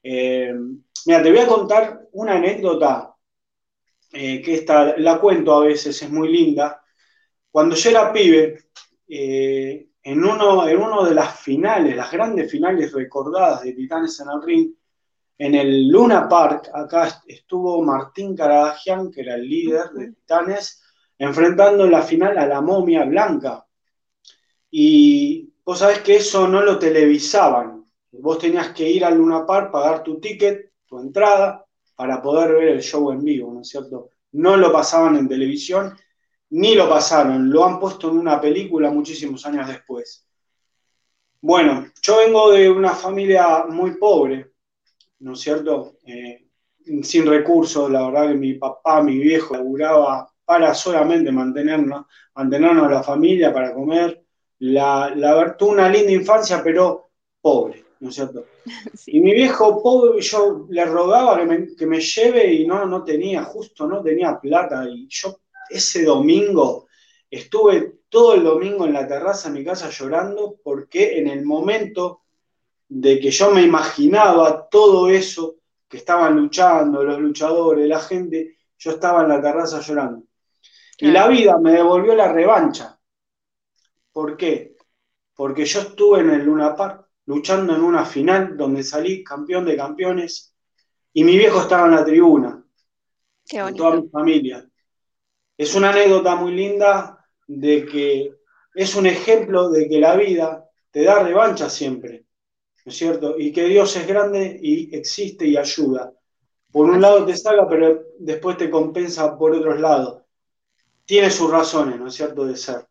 Eh, 0.01 0.51
mira, 1.05 1.21
te 1.21 1.29
voy 1.29 1.39
a 1.41 1.47
contar 1.47 2.07
una 2.13 2.37
anécdota 2.37 3.13
eh, 4.11 4.41
que 4.41 4.55
esta 4.55 4.97
la 4.97 5.19
cuento 5.19 5.53
a 5.53 5.65
veces, 5.65 6.01
es 6.01 6.09
muy 6.09 6.31
linda. 6.31 6.81
Cuando 7.51 7.75
yo 7.75 7.89
era 7.89 8.11
pibe, 8.11 8.69
eh, 9.07 9.89
en, 10.03 10.23
uno, 10.23 10.67
en 10.67 10.77
uno 10.81 11.05
de 11.05 11.13
las 11.13 11.39
finales, 11.39 11.95
las 11.95 12.11
grandes 12.11 12.49
finales 12.49 12.91
recordadas 12.91 13.63
de 13.63 13.73
Titanes 13.73 14.19
en 14.19 14.29
el 14.29 14.41
Ring, 14.41 14.71
en 15.37 15.55
el 15.55 15.87
Luna 15.87 16.27
Park, 16.27 16.69
acá 16.73 17.21
estuvo 17.27 17.81
Martín 17.83 18.35
Caradagian, 18.35 19.09
que 19.11 19.21
era 19.21 19.35
el 19.35 19.47
líder 19.47 19.89
de 19.91 20.11
Titanes, 20.11 20.83
enfrentando 21.17 21.85
en 21.85 21.91
la 21.91 22.01
final 22.01 22.37
a 22.37 22.47
la 22.47 22.61
momia 22.61 23.05
blanca. 23.05 23.65
Y 24.71 25.53
vos 25.63 25.79
sabés 25.79 25.99
que 25.99 26.17
eso 26.17 26.47
no 26.47 26.61
lo 26.61 26.79
televisaban. 26.79 27.85
Vos 28.11 28.39
tenías 28.39 28.69
que 28.69 28.89
ir 28.89 29.05
al 29.05 29.17
Luna 29.17 29.45
Park, 29.45 29.71
pagar 29.71 30.03
tu 30.03 30.19
ticket, 30.19 30.73
tu 30.87 30.99
entrada, 30.99 31.65
para 31.99 32.21
poder 32.21 32.53
ver 32.53 32.69
el 32.69 32.81
show 32.81 33.11
en 33.11 33.21
vivo, 33.25 33.53
¿no 33.53 33.59
es 33.59 33.67
cierto? 33.67 34.11
No 34.31 34.55
lo 34.55 34.71
pasaban 34.71 35.17
en 35.17 35.27
televisión, 35.27 35.97
ni 36.51 36.73
lo 36.73 36.87
pasaron, 36.87 37.49
lo 37.49 37.65
han 37.65 37.77
puesto 37.77 38.09
en 38.09 38.17
una 38.17 38.39
película 38.39 38.89
muchísimos 38.89 39.45
años 39.45 39.67
después. 39.67 40.25
Bueno, 41.41 41.87
yo 42.01 42.19
vengo 42.19 42.53
de 42.53 42.69
una 42.69 42.91
familia 42.93 43.65
muy 43.67 43.97
pobre, 43.97 44.49
¿no 45.19 45.33
es 45.33 45.41
cierto? 45.41 45.97
Eh, 46.05 46.47
sin 47.03 47.25
recursos, 47.25 47.91
la 47.91 48.09
verdad 48.09 48.29
que 48.29 48.35
mi 48.35 48.53
papá, 48.53 49.03
mi 49.03 49.17
viejo, 49.17 49.55
laburaba 49.55 50.31
para 50.45 50.73
solamente 50.73 51.33
mantenernos, 51.33 52.05
mantenernos 52.33 52.89
la 52.89 53.03
familia, 53.03 53.53
para 53.53 53.73
comer, 53.73 54.23
la, 54.59 55.11
la, 55.13 55.57
tuve 55.57 55.71
una 55.71 55.89
linda 55.89 56.13
infancia, 56.13 56.61
pero 56.63 57.09
pobre, 57.41 57.83
¿no 57.99 58.09
es 58.09 58.15
cierto? 58.15 58.45
Y 59.07 59.19
mi 59.21 59.33
viejo 59.33 59.81
pobre, 59.81 60.21
yo 60.21 60.67
le 60.69 60.85
rogaba 60.85 61.37
que 61.37 61.45
me, 61.45 61.75
que 61.75 61.85
me, 61.85 61.99
lleve 61.99 62.53
y 62.53 62.67
no, 62.67 62.85
no 62.85 63.03
tenía, 63.03 63.43
justo 63.43 63.87
no 63.87 64.01
tenía 64.01 64.39
plata. 64.39 64.87
Y 64.89 65.07
yo 65.09 65.39
ese 65.69 66.03
domingo 66.03 66.87
estuve 67.29 67.99
todo 68.09 68.33
el 68.33 68.43
domingo 68.43 68.85
en 68.85 68.93
la 68.93 69.07
terraza 69.07 69.49
de 69.49 69.59
mi 69.59 69.65
casa 69.65 69.89
llorando 69.89 70.57
porque 70.63 71.19
en 71.19 71.27
el 71.27 71.45
momento 71.45 72.23
de 72.87 73.19
que 73.19 73.29
yo 73.29 73.51
me 73.51 73.61
imaginaba 73.61 74.67
todo 74.67 75.09
eso 75.09 75.57
que 75.87 75.97
estaban 75.97 76.35
luchando, 76.35 77.03
los 77.03 77.19
luchadores, 77.19 77.87
la 77.87 77.99
gente, 77.99 78.57
yo 78.77 78.91
estaba 78.91 79.23
en 79.23 79.29
la 79.29 79.41
terraza 79.41 79.79
llorando. 79.81 80.23
Y 80.97 81.07
la 81.07 81.27
vida 81.27 81.57
me 81.57 81.71
devolvió 81.71 82.13
la 82.13 82.31
revancha. 82.31 82.99
¿Por 84.11 84.35
qué? 84.35 84.75
Porque 85.33 85.65
yo 85.65 85.81
estuve 85.81 86.19
en 86.19 86.31
el 86.31 86.45
Luna 86.45 86.75
Park 86.75 87.08
luchando 87.29 87.75
en 87.75 87.83
una 87.83 88.05
final 88.05 88.57
donde 88.57 88.81
salí 88.81 89.23
campeón 89.23 89.63
de 89.63 89.77
campeones 89.77 90.55
y 91.13 91.23
mi 91.23 91.37
viejo 91.37 91.61
estaba 91.61 91.85
en 91.85 91.91
la 91.91 92.03
tribuna. 92.03 92.65
con 93.51 93.75
toda 93.75 94.01
mi 94.01 94.09
familia. 94.09 94.67
Es 95.55 95.75
una 95.75 95.91
anécdota 95.91 96.33
muy 96.35 96.55
linda 96.55 97.23
de 97.45 97.85
que 97.85 98.33
es 98.73 98.95
un 98.95 99.05
ejemplo 99.05 99.69
de 99.69 99.87
que 99.87 99.99
la 99.99 100.15
vida 100.15 100.67
te 100.89 101.03
da 101.03 101.21
revancha 101.21 101.69
siempre, 101.69 102.25
¿no 102.83 102.89
es 102.89 102.97
cierto? 102.97 103.35
Y 103.37 103.51
que 103.51 103.65
Dios 103.65 103.95
es 103.95 104.07
grande 104.07 104.59
y 104.59 104.95
existe 104.95 105.45
y 105.45 105.55
ayuda. 105.55 106.11
Por 106.71 106.89
un 106.89 106.99
lado 106.99 107.27
te 107.27 107.37
salga, 107.37 107.69
pero 107.69 108.05
después 108.17 108.57
te 108.57 108.71
compensa 108.71 109.37
por 109.37 109.51
otros 109.51 109.79
lados. 109.79 110.23
Tiene 111.05 111.29
sus 111.29 111.51
razones, 111.51 111.99
¿no 111.99 112.07
es 112.07 112.15
cierto?, 112.15 112.43
de 112.43 112.55
ser. 112.55 112.87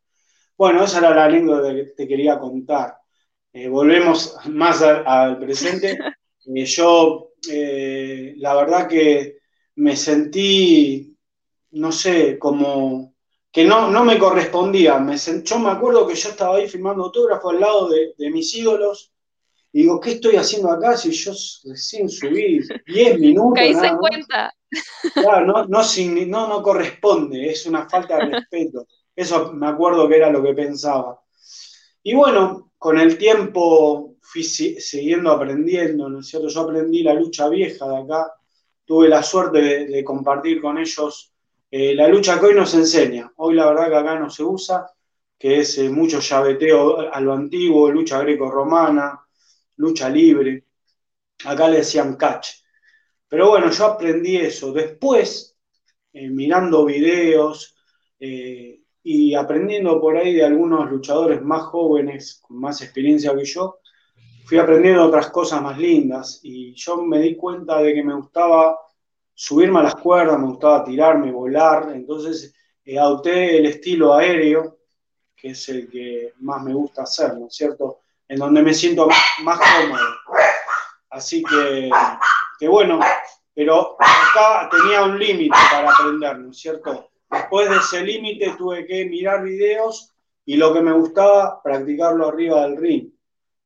Bueno, 0.56 0.84
esa 0.84 0.98
era 0.98 1.12
la 1.12 1.24
anécdota 1.24 1.74
que 1.74 1.86
te 1.86 2.06
quería 2.06 2.38
contar. 2.38 2.97
Eh, 3.52 3.68
volvemos 3.68 4.36
más 4.46 4.82
al 4.82 5.38
presente. 5.38 5.98
Eh, 6.54 6.64
yo, 6.64 7.32
eh, 7.50 8.32
la 8.38 8.54
verdad 8.54 8.88
que 8.88 9.36
me 9.74 9.94
sentí, 9.96 11.14
no 11.72 11.92
sé, 11.92 12.38
como 12.38 13.14
que 13.52 13.64
no, 13.64 13.90
no 13.90 14.04
me 14.04 14.18
correspondía. 14.18 14.98
Me 14.98 15.16
yo 15.18 15.58
me 15.58 15.70
acuerdo 15.70 16.06
que 16.06 16.14
yo 16.14 16.30
estaba 16.30 16.56
ahí 16.56 16.66
filmando 16.66 17.04
autógrafo 17.04 17.50
al 17.50 17.60
lado 17.60 17.90
de, 17.90 18.30
mis 18.30 18.54
ídolos. 18.54 19.12
Y 19.72 19.82
digo, 19.82 20.00
¿qué 20.00 20.12
estoy 20.12 20.36
haciendo 20.36 20.70
acá 20.70 20.96
si 20.96 21.10
yo 21.10 21.32
recién 21.64 22.08
subí 22.08 22.60
10 22.86 23.18
minutos? 23.20 23.54
Caíste 23.56 23.86
en 23.88 23.96
cuenta. 23.98 24.54
Claro, 25.12 25.46
no, 25.46 25.66
no, 25.66 25.82
no, 26.26 26.48
no 26.48 26.62
corresponde, 26.62 27.50
es 27.50 27.66
una 27.66 27.86
falta 27.86 28.16
de 28.16 28.36
respeto. 28.36 28.86
Eso 29.14 29.52
me 29.52 29.66
acuerdo 29.66 30.08
que 30.08 30.16
era 30.16 30.30
lo 30.30 30.42
que 30.42 30.54
pensaba. 30.54 31.20
Y 32.02 32.14
bueno, 32.14 32.72
con 32.78 32.98
el 32.98 33.18
tiempo 33.18 34.16
fui 34.20 34.44
siguiendo 34.44 35.30
aprendiendo, 35.30 36.08
¿no 36.08 36.20
es 36.20 36.28
cierto? 36.28 36.48
Yo 36.48 36.60
aprendí 36.60 37.02
la 37.02 37.14
lucha 37.14 37.48
vieja 37.48 37.88
de 37.88 37.96
acá, 37.98 38.32
tuve 38.84 39.08
la 39.08 39.22
suerte 39.22 39.86
de, 39.86 40.04
compartir 40.04 40.60
con 40.60 40.78
ellos 40.78 41.32
eh, 41.70 41.94
la 41.94 42.08
lucha 42.08 42.38
que 42.38 42.46
hoy 42.46 42.54
nos 42.54 42.72
enseña. 42.74 43.32
Hoy 43.36 43.54
la 43.54 43.66
verdad 43.66 43.88
que 43.88 43.96
acá 43.96 44.18
no 44.18 44.30
se 44.30 44.42
usa, 44.42 44.86
que 45.38 45.60
es 45.60 45.78
eh, 45.78 45.90
mucho 45.90 46.20
llaveteo 46.20 47.12
a 47.12 47.20
lo 47.20 47.32
antiguo, 47.34 47.90
lucha 47.90 48.20
greco-romana, 48.20 49.20
lucha 49.76 50.08
libre. 50.08 50.64
Acá 51.44 51.68
le 51.68 51.78
decían 51.78 52.16
catch. 52.16 52.48
Pero 53.28 53.50
bueno, 53.50 53.70
yo 53.70 53.84
aprendí 53.86 54.36
eso. 54.36 54.72
Después, 54.72 55.56
eh, 56.12 56.30
mirando 56.30 56.84
videos, 56.84 57.76
y 59.10 59.34
aprendiendo 59.34 59.98
por 60.02 60.18
ahí 60.18 60.34
de 60.34 60.44
algunos 60.44 60.90
luchadores 60.90 61.40
más 61.40 61.62
jóvenes, 61.62 62.42
con 62.46 62.60
más 62.60 62.82
experiencia 62.82 63.34
que 63.34 63.46
yo, 63.46 63.78
fui 64.44 64.58
aprendiendo 64.58 65.02
otras 65.02 65.30
cosas 65.30 65.62
más 65.62 65.78
lindas 65.78 66.40
y 66.42 66.74
yo 66.74 66.98
me 66.98 67.18
di 67.20 67.34
cuenta 67.34 67.80
de 67.80 67.94
que 67.94 68.04
me 68.04 68.14
gustaba 68.14 68.78
subirme 69.32 69.78
a 69.78 69.84
las 69.84 69.94
cuerdas, 69.94 70.38
me 70.38 70.48
gustaba 70.48 70.84
tirarme, 70.84 71.32
volar, 71.32 71.90
entonces 71.94 72.54
eh, 72.84 72.98
adopté 72.98 73.56
el 73.56 73.64
estilo 73.64 74.12
aéreo, 74.12 74.76
que 75.34 75.52
es 75.52 75.68
el 75.70 75.88
que 75.88 76.34
más 76.40 76.62
me 76.62 76.74
gusta 76.74 77.04
hacer, 77.04 77.32
¿no 77.32 77.46
es 77.46 77.54
cierto? 77.54 78.00
En 78.28 78.38
donde 78.38 78.60
me 78.60 78.74
siento 78.74 79.08
más, 79.42 79.58
cómodo. 79.58 80.04
Así 81.08 81.42
que, 81.42 81.88
que 82.58 82.68
bueno, 82.68 83.00
pero 83.54 83.96
acá 83.98 84.68
tenía 84.70 85.02
un 85.04 85.18
límite 85.18 85.56
para 85.70 85.92
aprender, 85.92 86.38
¿no 86.40 86.50
es 86.50 86.58
cierto? 86.58 87.07
Después 87.30 87.68
de 87.68 87.76
ese 87.76 88.02
límite 88.04 88.54
tuve 88.56 88.86
que 88.86 89.04
mirar 89.06 89.42
videos 89.42 90.12
y 90.44 90.56
lo 90.56 90.72
que 90.72 90.80
me 90.80 90.92
gustaba, 90.92 91.62
practicarlo 91.62 92.28
arriba 92.28 92.62
del 92.62 92.76
ring. 92.78 93.10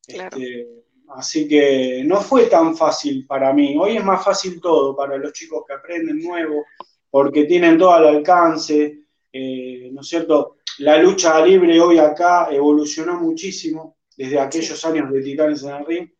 Este, 0.06 0.68
así 1.10 1.46
que 1.46 2.02
no 2.04 2.20
fue 2.20 2.46
tan 2.46 2.76
fácil 2.76 3.24
para 3.26 3.52
mí. 3.52 3.76
Hoy 3.78 3.96
es 3.96 4.04
más 4.04 4.24
fácil 4.24 4.60
todo 4.60 4.96
para 4.96 5.16
los 5.16 5.32
chicos 5.32 5.62
que 5.66 5.74
aprenden 5.74 6.20
nuevo, 6.20 6.64
porque 7.08 7.44
tienen 7.44 7.78
todo 7.78 7.92
al 7.92 8.08
alcance. 8.08 8.98
Eh, 9.32 9.90
¿No 9.92 10.00
es 10.00 10.08
cierto? 10.08 10.56
La 10.78 10.98
lucha 10.98 11.44
libre 11.44 11.80
hoy 11.80 11.98
acá 11.98 12.48
evolucionó 12.50 13.20
muchísimo 13.20 13.98
desde 14.16 14.40
aquellos 14.40 14.84
años 14.84 15.12
de 15.12 15.22
Titanes 15.22 15.62
en 15.62 15.76
el 15.76 15.86
Ring 15.86 16.10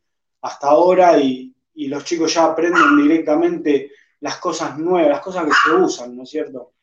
hasta 0.43 0.69
ahora 0.69 1.19
y, 1.19 1.53
y 1.75 1.89
los 1.89 2.05
chicos 2.05 2.35
ya 2.35 2.45
aprenden 2.45 2.97
directamente 3.03 3.91
las 4.21 4.37
cosas 4.37 4.79
nuevas, 4.79 5.11
las 5.11 5.21
cosas 5.21 5.45
que 5.47 5.53
se 5.65 5.75
usan, 5.75 6.17
¿no 6.17 6.23
es 6.23 6.31
cierto? 6.31 6.75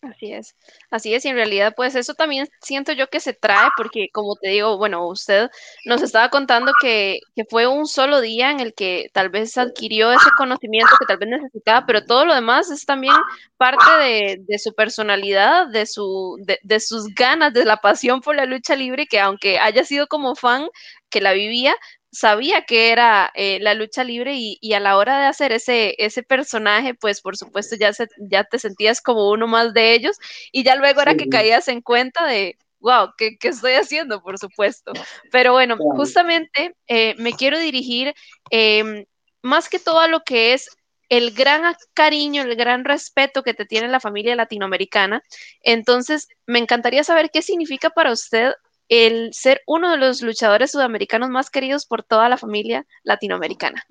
Así 0.00 0.32
es, 0.32 0.54
así 0.90 1.14
es, 1.14 1.24
y 1.24 1.28
en 1.28 1.34
realidad 1.34 1.74
pues 1.76 1.94
eso 1.96 2.14
también 2.14 2.48
siento 2.60 2.92
yo 2.92 3.08
que 3.08 3.20
se 3.20 3.32
trae 3.34 3.68
porque 3.76 4.08
como 4.12 4.36
te 4.36 4.50
digo, 4.50 4.78
bueno, 4.78 5.06
usted 5.08 5.48
nos 5.84 6.02
estaba 6.02 6.30
contando 6.30 6.72
que, 6.80 7.20
fue 7.50 7.66
un 7.66 7.86
solo 7.86 8.20
día 8.20 8.50
en 8.50 8.60
el 8.60 8.74
que 8.74 9.08
tal 9.12 9.28
vez 9.28 9.58
adquirió 9.58 10.12
ese 10.12 10.30
conocimiento 10.36 10.90
que 10.98 11.06
tal 11.06 11.18
vez 11.18 11.28
necesitaba, 11.28 11.84
pero 11.86 12.04
todo 12.04 12.24
lo 12.24 12.34
demás 12.34 12.70
es 12.70 12.84
también 12.86 13.14
parte 13.56 14.38
de, 14.46 14.58
su 14.58 14.72
personalidad, 14.74 15.66
de, 15.68 15.86
su, 15.86 16.36
de, 16.44 16.58
de 16.62 16.80
sus 16.80 17.06
ganas, 17.14 17.52
de 17.52 17.64
la 17.64 17.78
pasión 17.78 18.20
por 18.20 18.36
la 18.36 18.46
lucha 18.46 18.76
libre, 18.76 19.06
que 19.06 19.20
aunque 19.20 19.58
haya 19.58 19.84
sido 19.84 20.06
como 20.06 20.34
fan, 20.36 20.68
que 21.10 21.20
la 21.20 21.32
vivía, 21.32 21.74
sabía 22.10 22.62
que 22.62 22.90
era 22.90 23.30
eh, 23.34 23.58
la 23.60 23.74
lucha 23.74 24.04
libre 24.04 24.34
y, 24.36 24.72
a 24.72 24.80
la 24.80 24.96
hora 24.96 25.20
de 25.20 25.26
hacer 25.26 25.52
ese, 25.52 25.94
ese 25.98 26.22
personaje, 26.22 26.94
pues 26.94 27.20
por 27.20 27.36
supuesto 27.36 27.76
ya, 27.76 27.90
ya 28.30 28.44
te 28.44 28.58
sentías 28.58 29.00
como 29.00 29.30
uno 29.30 29.46
más 29.46 29.74
de 29.74 29.94
ellos 29.94 30.16
y 30.52 30.64
ya 30.64 30.76
luego 30.76 31.00
era 31.02 31.16
que 31.16 31.28
caías 31.28 31.68
en 31.68 31.82
cuenta 31.82 32.26
de, 32.26 32.56
wow, 32.80 33.12
¿qué, 33.16 33.36
estoy 33.42 33.72
haciendo? 33.72 34.22
Por 34.22 34.38
supuesto. 34.38 34.92
Pero 35.30 35.52
bueno, 35.52 35.76
justamente 35.76 36.74
eh, 36.86 37.14
me 37.18 37.32
quiero 37.32 37.58
dirigir 37.58 38.14
em, 38.50 39.04
más 39.42 39.68
que 39.68 39.78
todo 39.78 40.00
a 40.00 40.08
lo 40.08 40.20
que 40.20 40.54
es 40.54 40.70
el 41.08 41.32
gran 41.32 41.74
cariño, 41.94 42.42
el 42.42 42.54
gran 42.54 42.84
respeto 42.84 43.42
que 43.42 43.54
te 43.54 43.64
tiene 43.64 43.88
la 43.88 44.00
familia 44.00 44.36
latinoamericana. 44.36 45.22
Entonces, 45.62 46.28
me 46.46 46.58
encantaría 46.58 47.02
saber 47.04 47.30
qué 47.30 47.42
significa 47.42 47.90
para 47.90 48.12
usted 48.12 48.52
el 48.88 49.32
ser 49.34 49.62
uno 49.66 49.90
de 49.90 49.98
los 49.98 50.22
luchadores 50.22 50.70
sudamericanos 50.70 51.30
más 51.30 51.50
queridos 51.50 51.86
por 51.86 52.02
toda 52.02 52.28
la 52.28 52.38
familia 52.38 52.86
latinoamericana? 53.02 53.84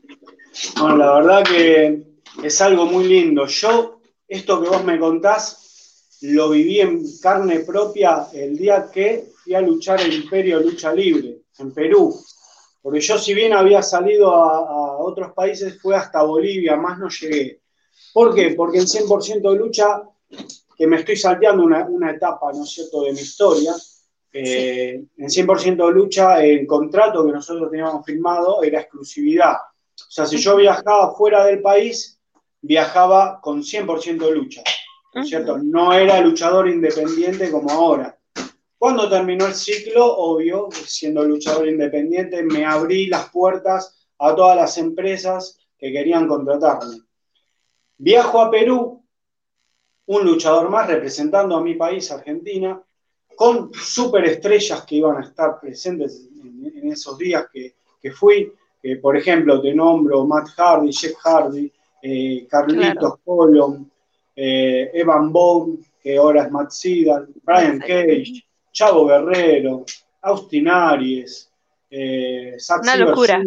Bueno, 0.80 0.98
la 0.98 1.14
verdad 1.14 1.44
que 1.44 2.04
es 2.44 2.62
algo 2.62 2.86
muy 2.86 3.08
lindo. 3.08 3.46
Yo, 3.46 4.02
esto 4.28 4.62
que 4.62 4.70
vos 4.70 4.84
me 4.84 5.00
contás, 5.00 6.18
lo 6.22 6.50
viví 6.50 6.82
en 6.82 7.04
carne 7.22 7.60
propia 7.60 8.28
el 8.34 8.58
día 8.58 8.90
que 8.92 9.30
fui 9.44 9.54
a 9.54 9.62
luchar 9.62 10.02
el 10.02 10.14
Imperio 10.14 10.60
Lucha 10.60 10.92
Libre, 10.94 11.42
en 11.60 11.74
Perú. 11.74 12.16
Porque 12.82 13.02
yo, 13.02 13.18
si 13.18 13.34
bien 13.34 13.54
había 13.54 13.82
salido 13.84 14.34
a, 14.34 14.98
otros 14.98 15.34
países, 15.34 15.80
fue 15.82 15.96
hasta 15.96 16.24
Bolivia, 16.24 16.76
más 16.76 16.98
no 16.98 17.10
llegué. 17.10 17.62
¿Por 18.14 18.34
qué? 18.34 18.54
Porque 18.56 18.80
en 18.80 18.86
100% 18.86 19.52
de 19.52 19.58
lucha, 19.58 20.04
que 20.76 20.88
me 20.88 20.98
estoy 20.98 21.16
salteando 21.16 21.64
una, 21.64 21.86
una 21.86 22.12
etapa, 22.12 22.52
¿no 22.54 22.64
es 22.64 22.72
cierto?, 22.72 23.04
de 23.04 23.14
mi 23.14 23.20
historia, 23.20 23.74
eh, 24.34 25.04
en 25.18 25.28
100% 25.28 25.88
de 25.88 25.94
lucha, 25.94 26.44
el 26.44 26.68
contrato 26.68 27.26
que 27.26 27.32
nosotros 27.32 27.70
teníamos 27.72 28.06
firmado 28.06 28.62
era 28.64 28.82
exclusividad. 28.82 29.54
O 29.54 30.12
sea, 30.12 30.26
si 30.26 30.38
yo 30.38 30.56
viajaba 30.58 31.16
fuera 31.16 31.46
del 31.46 31.62
país, 31.62 32.20
viajaba 32.62 33.40
con 33.42 33.64
100% 33.64 34.26
de 34.26 34.32
lucha. 34.32 34.64
¿no 35.14 35.22
es 35.22 35.30
cierto? 35.30 35.58
No 35.58 35.94
era 35.94 36.22
luchador 36.22 36.70
independiente 36.70 37.50
como 37.50 37.72
ahora. 37.72 38.18
Cuando 38.78 39.10
terminó 39.10 39.48
el 39.48 39.56
ciclo, 39.56 40.06
obvio, 40.06 40.70
siendo 40.72 41.24
luchador 41.24 41.68
independiente, 41.68 42.44
me 42.44 42.64
abrí 42.64 43.08
las 43.08 43.30
puertas 43.32 44.08
a 44.20 44.36
todas 44.36 44.56
las 44.56 44.78
empresas 44.78 45.58
que 45.78 45.92
querían 45.92 46.28
contratarme. 46.28 46.98
Viajo 47.98 48.40
a 48.40 48.52
Perú, 48.52 49.04
un 50.06 50.26
luchador 50.26 50.70
más 50.70 50.88
representando 50.88 51.58
a 51.58 51.62
mi 51.62 51.74
país, 51.74 52.12
Argentina, 52.12 52.82
con 53.38 53.72
superestrellas 53.72 54.84
que 54.84 54.96
iban 54.96 55.18
a 55.18 55.28
estar 55.28 55.60
presentes 55.60 56.28
en, 56.44 56.92
esos 56.92 57.20
días 57.20 57.46
que, 57.54 57.76
fui. 58.12 58.52
por 59.00 59.16
ejemplo, 59.16 59.62
te 59.62 59.76
nombro 59.76 60.26
Matt 60.26 60.48
Hardy, 60.58 60.92
Jeff 60.92 61.14
Hardy, 61.24 61.72
eh, 62.02 62.48
Carlitos 62.50 63.20
Colon, 63.24 63.92
eh, 64.36 64.90
Evan 64.92 65.32
Bone, 65.32 65.78
que 66.02 66.18
ahora 66.18 66.46
es 66.46 66.52
Matt 66.52 66.72
Seidel, 66.72 67.28
Brian 67.44 67.78
Cage, 67.78 68.44
Chavo 68.72 69.06
Guerrero, 69.06 69.86
Austin 70.22 70.68
Aries, 70.68 71.52
eh, 71.92 72.58
Una 72.82 72.96
locura. 72.96 73.44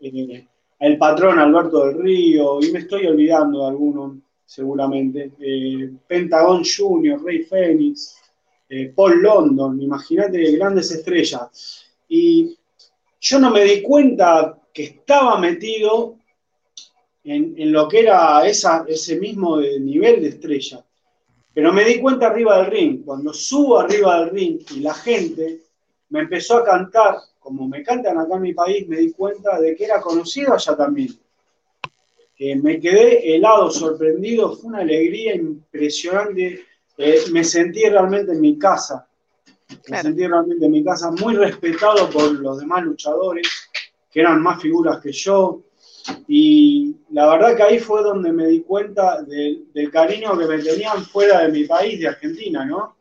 Eh, 0.00 0.46
el 0.78 0.96
patrón 0.96 1.38
Alberto 1.38 1.86
del 1.86 1.98
Río, 2.02 2.60
y 2.62 2.72
me 2.72 2.78
estoy 2.78 3.06
olvidando 3.06 3.60
de 3.60 3.66
alguno 3.66 4.20
seguramente, 4.46 5.32
eh, 5.38 5.90
Pentagon 6.06 6.62
Junior, 6.64 7.22
Rey 7.22 7.42
Fénix, 7.42 8.16
eh, 8.68 8.92
Paul 8.94 9.22
London, 9.22 9.80
imagínate 9.80 10.52
grandes 10.52 10.90
estrellas. 10.90 11.84
Y 12.08 12.56
yo 13.20 13.38
no 13.38 13.50
me 13.50 13.64
di 13.64 13.82
cuenta 13.82 14.58
que 14.72 14.84
estaba 14.84 15.38
metido 15.38 16.18
en, 17.24 17.72
lo 17.72 17.88
que 17.88 18.00
era 18.00 18.46
ese 18.46 19.16
mismo 19.16 19.60
nivel 19.60 20.22
de 20.22 20.28
estrella. 20.28 20.84
Pero 21.52 21.72
me 21.72 21.84
di 21.84 22.00
cuenta 22.00 22.26
arriba 22.26 22.58
del 22.58 22.70
ring, 22.70 23.04
cuando 23.04 23.32
subo 23.32 23.78
arriba 23.80 24.20
del 24.20 24.30
ring 24.30 24.60
y 24.76 24.80
la 24.80 24.94
gente 24.94 25.62
me 26.10 26.20
empezó 26.20 26.58
a 26.58 26.64
cantar, 26.64 27.16
como 27.38 27.66
me 27.66 27.82
cantan 27.82 28.18
acá 28.18 28.36
en 28.36 28.42
mi 28.42 28.52
país, 28.52 28.86
me 28.86 28.98
di 28.98 29.12
cuenta 29.12 29.58
de 29.58 29.74
que 29.74 29.84
era 29.84 30.00
conocido 30.00 30.52
allá 30.52 30.76
también. 30.76 31.18
me 32.62 32.78
quedé 32.78 33.34
helado, 33.34 33.70
sorprendido, 33.70 34.54
fue 34.54 34.68
una 34.68 34.80
alegría 34.80 35.34
impresionante. 35.34 36.62
Eh, 36.98 37.24
me 37.32 37.44
sentí 37.44 37.84
realmente 37.88 38.32
en 38.32 38.40
mi 38.40 38.58
casa. 38.58 39.06
Me 39.88 40.00
sentí 40.00 40.26
realmente 40.26 40.64
en 40.64 40.72
mi 40.72 40.84
casa, 40.84 41.10
muy 41.10 41.34
respetado 41.34 42.08
por 42.08 42.32
los 42.32 42.58
demás 42.58 42.84
luchadores, 42.84 43.48
que 44.10 44.20
eran 44.20 44.42
más 44.42 44.62
figuras 44.62 45.00
que 45.00 45.12
yo. 45.12 45.62
Y 46.28 46.94
la 47.10 47.26
verdad 47.26 47.56
que 47.56 47.62
ahí 47.62 47.78
fue 47.80 48.02
donde 48.02 48.32
me 48.32 48.46
di 48.46 48.62
cuenta 48.62 49.22
del, 49.22 49.90
cariño 49.92 50.38
que 50.38 50.46
me 50.46 50.58
tenían 50.58 51.04
fuera 51.04 51.40
de 51.40 51.48
mi 51.48 51.64
país, 51.64 51.98
de 51.98 52.08
Argentina, 52.08 52.64
¿no? 52.64 52.96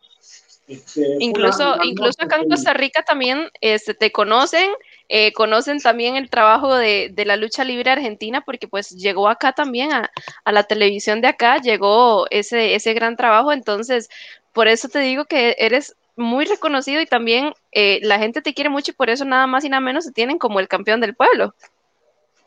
Este, 0.68 1.18
incluso, 1.20 1.75
incluso 1.84 2.24
acá 2.24 2.38
en 2.38 2.50
Costa 2.50 2.74
Rica 2.74 3.04
también 3.04 3.50
este, 3.62 3.94
te 3.94 4.12
conocen, 4.12 4.72
eh, 5.10 5.34
conocen 5.34 5.80
también 5.80 6.16
el 6.16 6.30
trabajo 6.30 6.76
de, 6.76 7.14
la 7.26 7.36
lucha 7.36 7.64
libre 7.64 7.92
argentina, 7.92 8.42
porque 8.42 8.68
pues 8.68 8.90
llegó 8.90 9.30
acá 9.30 9.54
también 9.54 9.92
a, 9.94 10.12
la 10.46 10.64
televisión 10.64 11.22
de 11.22 11.28
acá, 11.28 11.58
llegó 11.58 12.28
ese, 12.30 12.76
ese 12.76 12.94
gran 12.94 13.16
trabajo, 13.16 13.52
entonces 13.52 14.10
por 14.54 14.68
eso 14.68 14.88
te 14.88 15.00
digo 15.00 15.26
que 15.26 15.56
eres 15.60 15.96
muy 16.16 16.46
reconocido 16.46 17.02
y 17.02 17.06
también 17.06 17.54
eh, 17.72 18.00
la 18.04 18.18
gente 18.20 18.42
te 18.42 18.54
quiere 18.54 18.70
mucho 18.70 18.92
y 18.92 18.96
por 18.96 19.10
eso 19.10 19.26
nada 19.26 19.48
más 19.48 19.66
y 19.66 19.70
nada 19.70 19.82
menos 19.82 20.06
se 20.06 20.12
tienen 20.12 20.38
como 20.38 20.60
el 20.60 20.68
campeón 20.68 21.02
del 21.02 21.14
pueblo. 21.14 21.54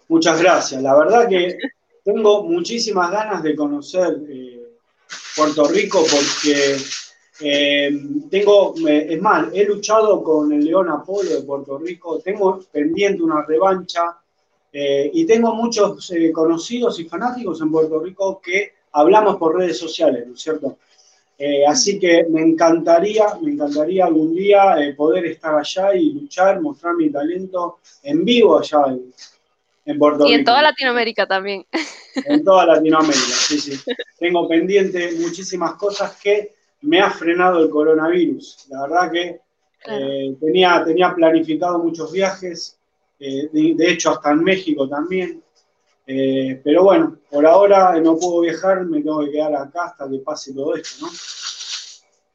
Muchas 0.09 0.41
gracias. 0.41 0.83
La 0.83 0.97
verdad 0.97 1.29
que 1.29 1.59
tengo 2.03 2.45
muchísimas 2.45 3.11
ganas 3.11 3.43
de 3.43 3.55
conocer 3.55 4.17
eh, 4.31 4.63
Puerto 5.37 5.69
Rico 5.69 6.03
porque 6.11 6.79
eh, 7.41 7.91
tengo, 8.31 8.75
es 8.87 9.21
más, 9.21 9.49
he 9.53 9.65
luchado 9.65 10.23
con 10.23 10.53
el 10.53 10.65
León 10.65 10.89
Apolo 10.89 11.31
de 11.31 11.43
Puerto 11.43 11.79
Rico, 11.79 12.19
tengo 12.21 12.61
pendiente 12.73 13.23
una 13.23 13.45
revancha 13.45 14.19
eh, 14.73 15.11
y 15.13 15.25
tengo 15.25 15.55
muchos 15.55 16.13
conocidos 16.33 16.99
y 17.01 17.05
fanáticos 17.05 17.61
en 17.61 17.71
Puerto 17.71 18.01
Rico 18.01 18.41
que 18.43 18.73
hablamos 18.93 19.37
por 19.37 19.57
redes 19.57 19.79
sociales, 19.79 20.27
¿no 20.27 20.35
es 20.35 20.41
cierto? 20.41 20.79
así 21.69 22.01
que 22.01 22.25
me 22.29 22.43
encantaría, 22.43 23.27
me 23.41 23.53
encantaría 23.53 24.07
algún 24.07 24.35
día 24.35 24.75
poder 24.97 25.25
estar 25.27 25.55
allá 25.55 25.95
y 25.95 26.11
luchar, 26.11 26.61
mostrar 26.61 26.97
mi 26.97 27.11
talento 27.11 27.79
en 28.03 28.25
vivo 28.25 28.59
allá 28.59 28.87
en, 28.89 29.13
y 30.27 30.33
en 30.35 30.45
toda 30.45 30.61
Latinoamérica 30.63 31.27
también. 31.27 31.65
En 32.27 32.45
toda 32.45 32.67
Latinoamérica, 32.67 33.17
sí, 33.17 33.59
sí. 33.59 33.81
Tengo 34.19 34.47
pendiente 34.47 35.13
muchísimas 35.13 35.75
cosas 35.75 36.19
que 36.21 36.58
me 36.83 37.01
ha 37.01 37.11
frenado 37.11 37.61
el 37.63 37.71
coronavirus. 37.71 38.67
La 38.71 38.83
verdad 38.83 39.13
que 39.13 39.41
eh, 39.87 40.37
tenía, 40.41 40.83
tenía 40.85 41.15
planificado 41.15 41.79
muchos 41.79 42.13
viajes, 42.13 42.79
eh, 43.19 43.49
de, 43.53 43.91
hecho 43.91 44.11
hasta 44.11 44.33
en 44.33 44.43
México 44.43 44.89
también. 44.89 45.43
Eh, 46.07 46.61
pero 46.65 46.85
bueno, 46.85 47.19
por 47.31 47.47
ahora 47.47 48.01
no 48.01 48.17
puedo 48.17 48.41
viajar, 48.41 48.85
me 48.85 49.03
tengo 49.03 49.21
que 49.21 49.33
quedar 49.33 49.55
acá 49.55 49.87
hasta 49.87 50.09
que 50.09 50.19
pase 50.19 50.55
todo 50.55 50.75
esto, 50.75 51.07
¿no? 51.07 51.13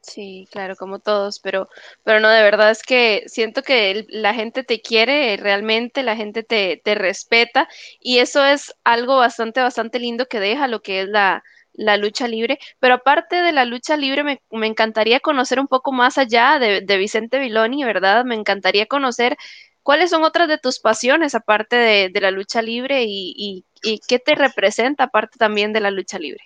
Sí, 0.00 0.46
claro, 0.52 0.76
como 0.76 1.00
todos, 1.00 1.40
pero, 1.40 1.68
pero 2.04 2.20
no, 2.20 2.28
de 2.28 2.42
verdad 2.42 2.70
es 2.70 2.82
que 2.82 3.24
siento 3.26 3.62
que 3.62 4.06
la 4.10 4.32
gente 4.32 4.62
te 4.62 4.80
quiere 4.80 5.36
realmente, 5.38 6.04
la 6.04 6.14
gente 6.14 6.44
te, 6.44 6.80
te 6.84 6.94
respeta 6.94 7.68
y 7.98 8.18
eso 8.18 8.44
es 8.44 8.72
algo 8.84 9.16
bastante, 9.16 9.60
bastante 9.60 9.98
lindo 9.98 10.26
que 10.26 10.38
deja 10.38 10.68
lo 10.68 10.82
que 10.82 11.00
es 11.00 11.08
la, 11.08 11.42
la 11.74 11.96
lucha 11.96 12.28
libre. 12.28 12.58
Pero 12.80 12.94
aparte 12.94 13.36
de 13.42 13.52
la 13.52 13.64
lucha 13.64 13.96
libre, 13.96 14.24
me, 14.24 14.42
me 14.50 14.66
encantaría 14.66 15.20
conocer 15.20 15.60
un 15.60 15.68
poco 15.68 15.92
más 15.92 16.18
allá 16.18 16.58
de, 16.58 16.80
de, 16.80 16.96
Vicente 16.96 17.38
Viloni, 17.38 17.84
¿verdad? 17.84 18.24
Me 18.24 18.34
encantaría 18.34 18.86
conocer 18.86 19.36
cuáles 19.82 20.10
son 20.10 20.24
otras 20.24 20.48
de 20.48 20.58
tus 20.58 20.78
pasiones 20.80 21.34
aparte 21.34 21.76
de, 21.76 22.08
de 22.08 22.20
la 22.20 22.30
lucha 22.30 22.62
libre 22.62 23.04
y, 23.04 23.34
y, 23.36 23.64
y 23.82 24.00
qué 24.08 24.18
te 24.18 24.34
representa 24.34 25.04
aparte 25.04 25.38
también 25.38 25.72
de 25.72 25.80
la 25.80 25.90
lucha 25.90 26.18
libre. 26.18 26.42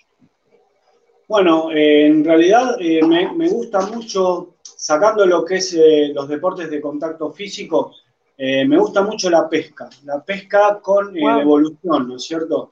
Bueno, 1.29 1.69
eh, 1.71 2.07
en 2.07 2.25
realidad 2.25 2.75
eh, 2.79 3.05
me, 3.05 3.47
gusta 3.49 3.81
mucho, 3.85 4.55
sacando 4.63 5.27
lo 5.27 5.45
que 5.45 5.57
es 5.57 5.75
eh, 5.75 6.11
los 6.11 6.27
deportes 6.27 6.71
de 6.71 6.81
contacto 6.81 7.31
físico, 7.31 7.93
me 8.35 8.77
gusta 8.77 9.01
mucho 9.01 9.29
la 9.29 9.49
pesca, 9.49 9.89
la 10.05 10.23
pesca 10.23 10.79
con 10.81 11.15
evolución, 11.15 12.07
¿no 12.07 12.15
es 12.15 12.23
cierto? 12.23 12.71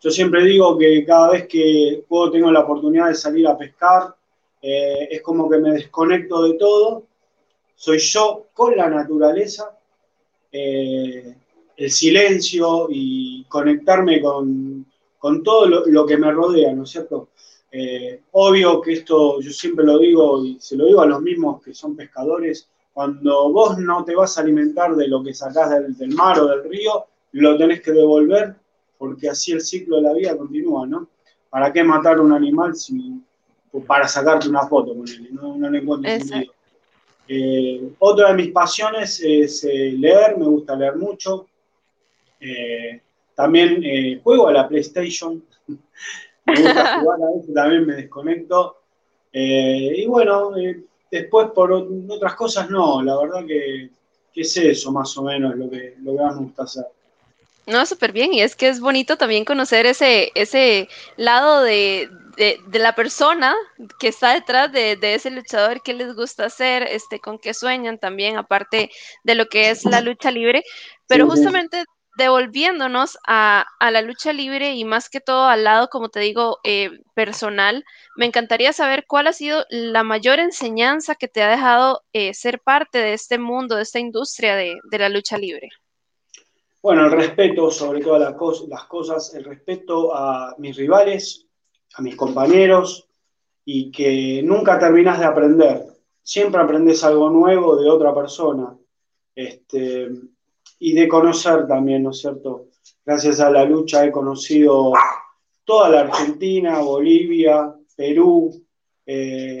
Yo 0.00 0.10
siempre 0.10 0.44
digo 0.44 0.76
que 0.76 1.04
cada 1.04 1.30
vez 1.30 1.46
que 1.46 2.04
puedo 2.08 2.30
tengo 2.30 2.50
la 2.50 2.60
oportunidad 2.60 3.08
de 3.08 3.14
salir 3.14 3.46
a 3.46 3.56
pescar, 3.56 4.14
es 4.60 5.22
como 5.22 5.48
que 5.48 5.58
me 5.58 5.72
desconecto 5.72 6.42
de 6.42 6.54
todo, 6.54 7.04
soy 7.74 7.98
yo 7.98 8.46
con 8.52 8.76
la 8.76 8.88
naturaleza, 8.88 9.78
el 10.50 11.90
silencio 11.90 12.88
y 12.90 13.44
conectarme 13.48 14.20
con, 14.20 14.84
con 15.18 15.42
todo 15.42 15.66
lo, 15.66 16.06
que 16.06 16.16
me 16.16 16.30
rodea, 16.32 16.72
¿no 16.72 16.84
es 16.84 16.90
cierto? 16.90 17.28
Eh, 17.70 18.22
obvio 18.32 18.80
que 18.80 18.94
esto 18.94 19.40
yo 19.40 19.50
siempre 19.50 19.84
lo 19.84 19.98
digo 19.98 20.44
y 20.44 20.58
se 20.58 20.76
lo 20.76 20.86
digo 20.86 21.02
a 21.02 21.06
los 21.06 21.20
mismos 21.20 21.62
que 21.62 21.74
son 21.74 21.96
pescadores, 21.96 22.68
cuando 22.92 23.52
vos 23.52 23.78
no 23.78 24.04
te 24.04 24.14
vas 24.14 24.38
a 24.38 24.40
alimentar 24.40 24.96
de 24.96 25.08
lo 25.08 25.22
que 25.22 25.34
sacás 25.34 25.70
del, 25.70 26.14
mar 26.14 26.40
o 26.40 26.46
del 26.46 26.64
río, 26.64 27.06
lo 27.32 27.56
tenés 27.58 27.82
que 27.82 27.92
devolver 27.92 28.56
porque 28.98 29.30
así 29.30 29.52
el 29.52 29.60
ciclo 29.60 29.96
de 29.96 30.02
la 30.02 30.12
vida 30.12 30.36
continúa, 30.36 30.86
¿no? 30.86 31.08
¿Para 31.48 31.72
qué 31.72 31.82
matar 31.82 32.20
un 32.20 32.32
animal 32.32 32.74
si, 32.74 33.22
para 33.86 34.06
sacarte 34.06 34.48
una 34.48 34.66
foto 34.66 34.94
con 34.94 35.08
él? 35.08 35.28
No, 35.32 35.56
no 35.56 35.70
le 35.70 35.78
encuentro 35.78 36.10
sentido. 36.10 36.52
Eh, 37.30 37.92
otra 37.98 38.28
de 38.28 38.34
mis 38.34 38.52
pasiones 38.52 39.20
es 39.22 39.62
eh, 39.64 39.92
leer, 39.92 40.38
me 40.38 40.46
gusta 40.46 40.74
leer 40.74 40.96
mucho. 40.96 41.46
También 43.34 43.82
eh, 43.84 44.20
juego 44.22 44.48
a 44.48 44.52
la 44.52 44.68
PlayStation. 44.68 45.44
me 46.46 46.54
gusta 46.54 46.98
jugar 47.00 47.18
a 47.20 47.40
eso, 47.40 47.52
también 47.52 47.86
me 47.86 47.94
desconecto. 47.94 48.76
Y 49.30 50.06
bueno, 50.06 50.52
después 51.10 51.50
por 51.50 51.72
otras 51.72 52.34
cosas 52.34 52.70
no, 52.70 53.02
la 53.02 53.16
verdad 53.16 53.46
que, 53.46 53.90
es 54.34 54.56
eso 54.56 54.92
más 54.92 55.16
o 55.18 55.24
menos 55.24 55.56
lo 55.56 55.68
que, 55.68 55.96
lo 56.00 56.16
que 56.16 56.22
más 56.22 56.36
me 56.36 56.42
gusta 56.42 56.62
hacer. 56.62 56.86
No, 57.68 57.84
súper 57.84 58.12
bien, 58.12 58.32
y 58.32 58.40
es 58.40 58.56
que 58.56 58.68
es 58.68 58.80
bonito 58.80 59.18
también 59.18 59.44
conocer 59.44 59.84
ese, 59.84 60.32
ese 60.34 60.88
lado 61.16 61.62
de, 61.62 62.08
la 62.72 62.94
persona 62.94 63.54
que 63.98 64.08
está 64.08 64.32
detrás 64.32 64.72
de, 64.72 64.96
ese 65.02 65.30
luchador, 65.30 65.82
qué 65.82 65.92
les 65.92 66.14
gusta 66.14 66.46
hacer, 66.46 66.84
este, 66.84 67.20
con 67.20 67.38
qué 67.38 67.52
sueñan 67.52 67.98
también, 67.98 68.38
aparte 68.38 68.90
de 69.22 69.34
lo 69.34 69.46
que 69.48 69.68
es 69.68 69.84
la 69.84 70.00
lucha 70.00 70.30
libre. 70.30 70.62
Pero 71.08 71.26
justamente 71.28 71.84
devolviéndonos 72.16 73.18
a, 73.26 73.66
la 73.80 74.00
lucha 74.00 74.32
libre 74.32 74.72
y 74.72 74.84
más 74.84 75.10
que 75.10 75.20
todo 75.20 75.46
al 75.46 75.64
lado, 75.64 75.88
como 75.88 76.08
te 76.08 76.20
digo, 76.20 76.60
eh, 76.64 76.90
personal, 77.14 77.84
me 78.16 78.24
encantaría 78.24 78.72
saber 78.72 79.04
cuál 79.06 79.26
ha 79.26 79.34
sido 79.34 79.66
la 79.68 80.04
mayor 80.04 80.38
enseñanza 80.40 81.16
que 81.16 81.28
te 81.28 81.42
ha 81.42 81.50
dejado 81.50 82.02
eh, 82.14 82.32
ser 82.32 82.60
parte 82.60 82.96
de 82.98 83.12
este 83.12 83.38
mundo, 83.38 83.76
de 83.76 83.82
esta 83.82 83.98
industria 83.98 84.56
de, 84.56 84.78
la 84.90 85.10
lucha 85.10 85.36
libre. 85.36 85.68
Bueno, 86.88 87.04
el 87.04 87.12
respeto 87.12 87.70
sobre 87.70 88.00
todas 88.00 88.18
las, 88.18 88.34
las 88.66 88.84
cosas, 88.84 89.34
el 89.34 89.44
respeto 89.44 90.16
a 90.16 90.54
mis 90.56 90.74
rivales, 90.74 91.46
a 91.92 92.00
mis 92.00 92.16
compañeros 92.16 93.06
y 93.62 93.90
que 93.90 94.40
nunca 94.42 94.78
terminas 94.78 95.18
de 95.18 95.26
aprender. 95.26 95.82
Siempre 96.22 96.62
aprendes 96.62 97.04
algo 97.04 97.28
nuevo 97.28 97.76
de 97.76 97.90
otra 97.90 98.14
persona. 98.14 98.74
Este, 99.34 100.08
y 100.78 100.94
de 100.94 101.06
conocer 101.06 101.66
también, 101.66 102.04
¿no 102.04 102.10
es 102.12 102.20
cierto? 102.20 102.68
Gracias 103.04 103.38
a 103.40 103.50
la 103.50 103.66
lucha 103.66 104.06
he 104.06 104.10
conocido 104.10 104.94
toda 105.64 105.90
la 105.90 106.00
Argentina, 106.00 106.78
Bolivia, 106.78 107.70
Perú, 107.94 108.64
eh, 109.04 109.58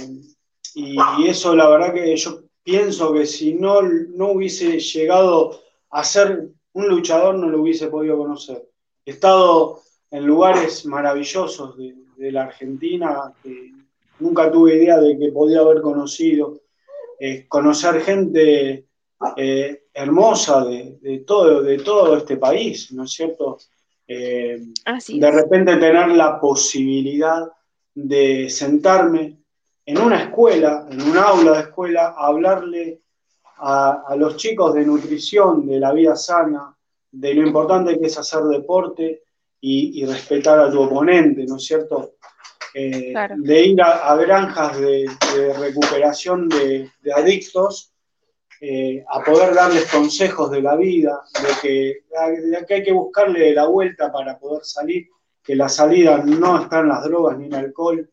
y, 0.76 0.96
eso 1.26 1.54
la 1.54 1.68
verdad 1.68 1.92
que 1.92 2.16
yo 2.16 2.44
pienso 2.62 3.12
que 3.12 3.26
si 3.26 3.52
no, 3.52 3.82
no 3.82 4.30
hubiese 4.30 4.80
llegado 4.80 5.60
a 5.90 6.02
ser 6.02 6.52
un 6.78 6.88
luchador 6.88 7.34
no 7.34 7.48
lo 7.48 7.62
hubiese 7.62 7.88
podido 7.88 8.16
conocer. 8.16 8.68
He 9.04 9.10
estado 9.10 9.80
en 10.12 10.24
lugares 10.24 10.86
maravillosos 10.86 11.76
de, 11.76 11.94
la 12.32 12.42
Argentina 12.42 13.32
que 13.42 13.72
nunca 14.18 14.50
tuve 14.50 14.76
idea 14.76 14.98
de 14.98 15.16
que 15.18 15.32
podía 15.32 15.60
haber 15.60 15.80
conocido. 15.80 16.60
conocer 17.48 18.00
gente 18.00 18.86
eh, 19.36 19.82
hermosa 19.92 20.64
de, 20.64 21.24
todo, 21.26 21.62
de 21.62 21.78
todo 21.78 22.16
este 22.16 22.36
país, 22.36 22.92
¿no 22.92 23.04
es 23.04 23.10
cierto? 23.10 23.58
Eh, 24.06 24.60
de 25.08 25.30
repente 25.30 25.76
tener 25.76 26.08
la 26.12 26.40
posibilidad 26.40 27.42
de 27.94 28.48
sentarme 28.48 29.38
en 29.84 29.98
una 29.98 30.22
escuela, 30.22 30.86
en 30.90 31.02
un 31.02 31.16
aula 31.16 31.52
de 31.52 31.60
escuela, 31.60 32.14
a 32.16 32.26
hablarle 32.28 33.00
a, 33.60 34.14
los 34.16 34.36
chicos 34.36 34.74
de 34.74 34.84
nutrición, 34.84 35.66
de 35.66 35.80
la 35.80 35.92
vida 35.92 36.16
sana, 36.16 36.76
de 37.10 37.34
lo 37.34 37.46
importante 37.46 37.98
que 37.98 38.06
es 38.06 38.18
hacer 38.18 38.42
deporte 38.44 39.22
y, 39.60 40.04
respetar 40.04 40.58
a 40.60 40.70
tu 40.70 40.80
oponente, 40.82 41.44
¿no 41.46 41.56
es 41.56 41.64
cierto? 41.64 42.14
Eh, 42.74 43.14
de 43.36 43.62
ir 43.62 43.82
a, 43.82 44.14
granjas 44.16 44.78
de, 44.78 45.06
recuperación 45.58 46.48
de, 46.48 46.90
adictos 47.14 47.92
eh, 48.60 49.04
a 49.08 49.22
poder 49.22 49.54
darles 49.54 49.90
consejos 49.90 50.50
de 50.50 50.62
la 50.62 50.76
vida, 50.76 51.20
de 51.34 51.48
que, 51.62 52.74
hay 52.74 52.82
que 52.82 52.92
buscarle 52.92 53.52
la 53.52 53.66
vuelta 53.66 54.12
para 54.12 54.38
poder 54.38 54.64
salir, 54.64 55.08
que 55.42 55.56
la 55.56 55.68
salida 55.68 56.18
no 56.18 56.62
está 56.62 56.80
en 56.80 56.88
las 56.88 57.04
drogas 57.04 57.38
ni 57.38 57.46
en 57.46 57.54
el 57.54 57.64
alcohol, 57.66 58.10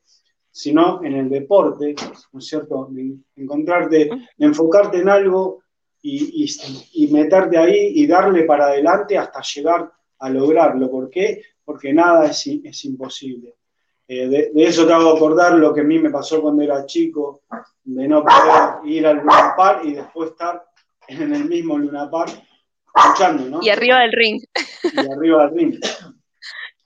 sino 0.55 1.03
en 1.03 1.15
el 1.17 1.29
deporte, 1.29 1.93
¿no 2.31 2.39
es 2.39 2.45
cierto? 2.45 2.89
encontrarte, 3.35 4.09
enfocarte 4.37 4.99
en 4.99 5.09
algo 5.09 5.63
y, 6.01 7.09
meterte 7.11 7.57
ahí 7.57 7.91
y 7.95 8.07
darle 8.07 8.43
para 8.43 8.67
adelante 8.67 9.17
hasta 9.17 9.41
llegar 9.41 9.91
a 10.17 10.29
lograrlo. 10.29 10.89
¿Por 10.89 11.09
qué? 11.09 11.41
Porque 11.65 11.91
nada 11.91 12.27
es, 12.27 12.47
es 12.47 12.85
imposible. 12.85 13.55
Eh, 14.07 14.29
de, 14.29 14.63
eso 14.63 14.87
te 14.87 14.93
hago 14.93 15.17
acordar 15.17 15.55
lo 15.55 15.73
que 15.73 15.81
a 15.81 15.83
mí 15.83 15.99
me 15.99 16.09
pasó 16.09 16.41
cuando 16.41 16.63
era 16.63 16.85
chico, 16.85 17.41
de 17.83 18.07
no 18.07 18.23
poder 18.23 18.85
ir 18.85 19.05
al 19.05 19.17
Luna 19.17 19.55
Park 19.57 19.81
y 19.83 19.93
después 19.95 20.31
estar 20.31 20.63
en 21.09 21.35
el 21.35 21.49
mismo 21.49 21.77
Luna 21.77 22.09
Park 22.09 22.31
luchando, 23.09 23.49
¿no? 23.49 23.59
Y 23.61 23.67
arriba 23.67 23.99
del 23.99 24.13
ring. 24.13 24.41
Y 24.83 25.11
arriba 25.11 25.47
del 25.47 25.57
ring. 25.57 25.79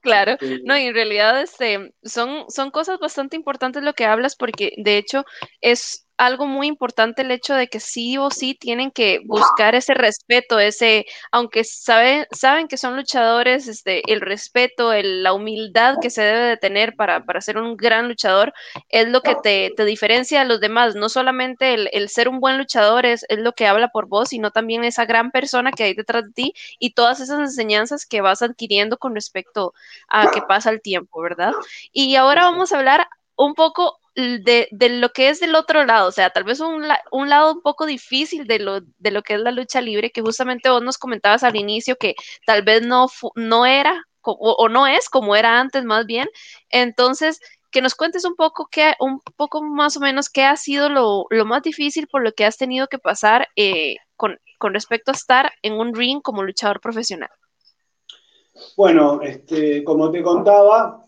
Claro, 0.02 0.38
no, 0.64 0.78
y 0.78 0.84
en 0.86 0.94
realidad 0.94 1.42
este, 1.42 1.94
son, 2.04 2.46
son 2.48 2.72
cosas 2.72 3.00
bastante 3.00 3.36
importantes 3.36 3.84
lo 3.84 3.94
que 3.94 4.06
hablas 4.06 4.36
porque 4.36 4.72
de 4.78 4.98
hecho 4.98 5.26
es 5.62 6.09
algo 6.20 6.46
muy 6.46 6.68
importante 6.68 7.22
el 7.22 7.32
hecho 7.32 7.56
de 7.56 7.70
que 7.70 7.80
sí 7.80 8.18
o 8.18 8.30
sí 8.30 8.54
tienen 8.54 8.92
que 8.92 9.22
buscar 9.24 9.74
ese 9.74 9.94
respeto, 9.94 10.60
ese, 10.60 11.06
aunque 11.32 11.64
saben, 11.64 12.28
saben 12.32 12.68
que 12.68 12.76
son 12.76 12.98
luchadores, 12.98 13.70
este, 13.70 14.12
el 14.12 14.20
respeto, 14.20 14.92
la 15.02 15.32
humildad 15.32 15.96
que 16.02 16.10
se 16.10 16.22
debe 16.22 16.42
de 16.42 16.58
tener 16.58 16.98
para, 16.98 17.24
para 17.24 17.40
ser 17.40 17.58
un 17.58 17.78
gran 17.78 18.10
luchador 18.10 18.54
es 18.90 19.08
lo 19.08 19.22
que 19.22 19.36
te, 19.36 19.72
te 19.78 19.86
diferencia 19.86 20.42
de 20.42 20.46
los 20.46 20.60
demás. 20.60 20.94
No 20.94 21.08
solamente 21.08 21.74
el, 21.74 22.10
ser 22.10 22.28
un 22.28 22.42
buen 22.42 22.58
luchador 22.58 23.06
es, 23.06 23.26
es, 23.30 23.40
lo 23.40 23.54
que 23.54 23.68
habla 23.68 23.88
por 23.88 24.08
vos, 24.08 24.30
sino 24.30 24.52
también 24.52 24.84
esa 24.84 25.06
gran 25.06 25.32
persona 25.32 25.72
que 25.72 25.86
hay 25.86 25.94
detrás 25.94 26.26
de 26.26 26.32
ti 26.34 26.54
y 26.80 26.92
todas 26.96 27.22
esas 27.22 27.40
enseñanzas 27.40 28.06
que 28.06 28.20
vas 28.20 28.42
adquiriendo 28.42 28.98
con 28.98 29.16
respecto 29.16 29.74
a 30.10 30.30
que 30.32 30.42
pasa 30.42 30.70
el 30.70 30.82
tiempo, 30.82 31.22
¿verdad? 31.22 31.54
Y 31.94 32.18
ahora 32.18 32.44
vamos 32.44 32.74
a 32.74 32.78
hablar 32.78 33.08
un 33.38 33.54
poco 33.54 33.99
de, 34.16 34.68
lo 34.90 35.10
que 35.10 35.30
es 35.30 35.40
del 35.40 35.56
otro 35.56 35.86
lado, 35.86 36.08
o 36.08 36.12
sea, 36.12 36.30
tal 36.30 36.44
vez 36.44 36.60
un, 36.60 36.84
un 37.12 37.30
lado 37.30 37.54
un 37.54 37.62
poco 37.62 37.86
difícil 37.86 38.48
de 38.48 38.60
lo, 38.60 38.82
de 38.82 39.12
lo 39.12 39.22
que 39.22 39.36
es 39.36 39.40
la 39.40 39.52
lucha 39.52 39.82
libre, 39.82 40.12
que 40.12 40.22
justamente 40.22 40.70
vos 40.70 40.82
nos 40.82 40.98
comentabas 40.98 41.44
al 41.44 41.56
inicio 41.56 41.96
que 41.96 42.16
tal 42.46 42.64
vez 42.64 42.86
no, 42.86 43.08
no 43.36 43.66
era 43.66 44.04
o, 44.22 44.70
no 44.70 44.88
es 44.88 45.10
como 45.10 45.36
era 45.36 45.60
antes 45.60 45.84
más 45.84 46.06
bien. 46.06 46.28
Entonces, 46.70 47.40
que 47.72 47.82
nos 47.82 47.96
cuentes 47.96 48.26
un 48.26 48.36
poco, 48.36 48.68
qué, 48.72 48.94
un 49.00 49.22
poco 49.36 49.62
más 49.62 49.98
o 49.98 50.00
menos 50.00 50.30
qué 50.30 50.44
ha 50.44 50.56
sido 50.56 50.90
lo, 50.90 51.28
más 51.46 51.64
difícil 51.64 52.08
por 52.08 52.24
lo 52.24 52.32
que 52.34 52.46
has 52.46 52.58
tenido 52.58 52.88
que 52.88 53.00
pasar 53.00 53.48
eh, 53.56 53.96
con, 54.16 54.40
con 54.58 54.74
respecto 54.74 55.12
a 55.12 55.16
estar 55.16 55.52
en 55.62 55.74
un 55.74 55.96
ring 55.96 56.22
como 56.22 56.44
luchador 56.44 56.82
profesional. 56.82 57.30
Bueno, 58.76 59.22
este, 59.22 59.84
como 59.84 60.12
te 60.12 60.22
contaba, 60.22 61.06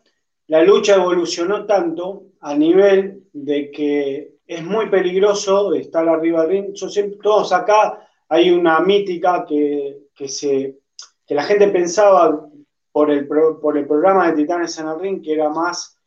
la 0.52 0.64
lucha 0.64 0.96
evolucionó 0.96 1.66
tanto 1.66 2.24
a 2.42 2.54
nivel 2.54 3.24
de 3.32 3.72
que 3.72 4.34
es 4.46 4.62
muy 4.62 4.90
peligroso 4.90 5.74
estar 5.74 6.10
arriba 6.10 6.42
del 6.42 6.50
ring. 6.50 6.74
Yo 6.74 6.90
siempre, 6.90 7.18
todos 7.24 7.54
acá 7.54 8.06
hay 8.28 8.52
una 8.52 8.82
mítica 8.82 9.46
que, 9.48 10.10
se, 10.28 10.78
que 11.26 11.36
la 11.36 11.44
gente 11.44 11.70
pensaba 11.70 12.50
por 12.92 13.10
el, 13.12 13.30
por 13.30 13.78
el 13.78 13.88
programa 13.88 14.28
de 14.28 14.42
Titanes 14.42 14.78
en 14.78 14.90
el 14.90 15.00
Ring 15.00 15.24
que 15.24 15.36
era 15.36 15.48
más 15.48 15.98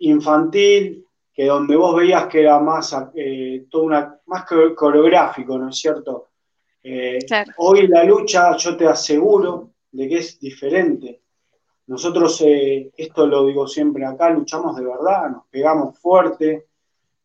infantil, 0.00 1.06
que 1.32 1.46
donde 1.46 1.76
vos 1.76 1.94
veías 1.94 2.26
que 2.26 2.40
era 2.40 2.58
más, 2.58 2.96
eh, 3.14 3.66
todo 3.70 3.84
una, 3.84 4.20
más 4.26 4.44
coreográfico, 4.74 5.56
¿no 5.56 5.68
es 5.68 5.76
cierto? 5.76 6.30
Eh, 6.82 7.20
hoy 7.58 7.86
la 7.86 8.02
lucha, 8.02 8.56
yo 8.56 8.76
te 8.76 8.88
aseguro 8.88 9.70
de 9.92 10.08
que 10.08 10.18
es 10.18 10.40
diferente. 10.40 11.20
Nosotros, 11.86 12.40
eh, 12.46 12.90
esto 12.96 13.26
lo 13.26 13.46
digo 13.46 13.66
siempre 13.68 14.06
acá, 14.06 14.30
luchamos 14.30 14.76
de 14.76 14.86
verdad, 14.86 15.30
nos 15.30 15.46
pegamos 15.48 15.98
fuerte, 15.98 16.66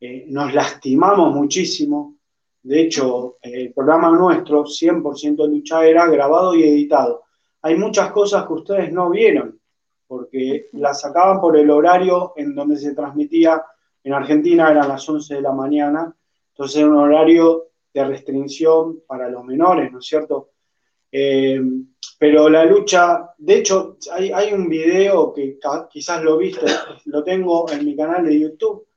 eh, 0.01 0.25
nos 0.27 0.53
lastimamos 0.53 1.33
muchísimo. 1.33 2.15
De 2.61 2.81
hecho, 2.81 3.37
el 3.41 3.73
programa 3.73 4.11
nuestro, 4.11 4.65
100% 4.65 5.47
lucha, 5.47 5.85
era 5.85 6.07
grabado 6.07 6.55
y 6.55 6.63
editado. 6.63 7.23
Hay 7.61 7.75
muchas 7.77 8.11
cosas 8.11 8.45
que 8.45 8.53
ustedes 8.53 8.91
no 8.91 9.09
vieron, 9.09 9.59
porque 10.07 10.67
las 10.73 11.01
sacaban 11.01 11.39
por 11.39 11.55
el 11.55 11.69
horario 11.69 12.33
en 12.35 12.53
donde 12.53 12.75
se 12.77 12.93
transmitía. 12.93 13.63
En 14.03 14.13
Argentina 14.13 14.69
eran 14.71 14.89
las 14.89 15.07
11 15.07 15.35
de 15.35 15.41
la 15.41 15.53
mañana, 15.53 16.13
entonces 16.49 16.77
era 16.77 16.89
un 16.89 16.97
horario 16.97 17.67
de 17.93 18.03
restricción 18.03 19.01
para 19.07 19.29
los 19.29 19.45
menores, 19.45 19.89
¿no 19.91 19.99
es 19.99 20.05
cierto? 20.05 20.49
Eh, 22.19 22.25
pero 22.31 22.49
la 22.49 22.65
lucha, 22.65 23.33
de 23.37 23.55
hecho, 23.55 23.97
hay, 24.11 24.53
un 24.53 24.67
video 24.67 25.33
que 25.33 25.57
quizás 25.89 26.21
lo 26.21 26.37
viste, 26.37 26.65
lo 27.05 27.23
tengo 27.23 27.69
en 27.71 27.85
mi 27.85 27.95
canal 27.95 28.25
de 28.25 28.39
YouTube, 28.39 28.87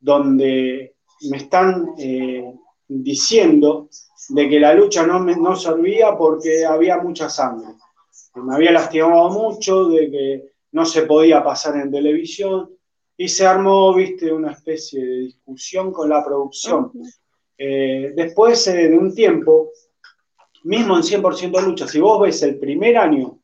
donde 0.00 0.96
me 1.30 1.36
están 1.36 1.94
eh, 1.98 2.54
diciendo 2.88 3.88
de 4.30 4.48
que 4.48 4.58
la 4.58 4.74
lucha 4.74 5.06
no, 5.06 5.20
me, 5.20 5.36
no 5.36 5.54
servía 5.54 6.16
porque 6.16 6.64
había 6.64 6.98
mucha 6.98 7.28
sangre. 7.28 7.74
Me 8.34 8.54
había 8.54 8.72
lastimado 8.72 9.30
mucho, 9.30 9.88
de 9.88 10.10
que 10.10 10.52
no 10.72 10.86
se 10.86 11.02
podía 11.02 11.44
pasar 11.44 11.76
en 11.76 11.90
televisión, 11.90 12.70
y 13.16 13.28
se 13.28 13.46
armó, 13.46 13.94
viste, 13.94 14.32
una 14.32 14.52
especie 14.52 15.04
de 15.04 15.18
discusión 15.18 15.92
con 15.92 16.08
la 16.08 16.24
producción. 16.24 16.90
Eh, 17.58 18.12
después 18.16 18.64
de 18.64 18.96
un 18.96 19.14
tiempo, 19.14 19.70
mismo 20.64 20.96
en 20.96 21.02
100% 21.02 21.62
lucha, 21.62 21.86
si 21.86 22.00
vos 22.00 22.20
ves 22.20 22.42
el 22.42 22.58
primer 22.58 22.96
año 22.96 23.38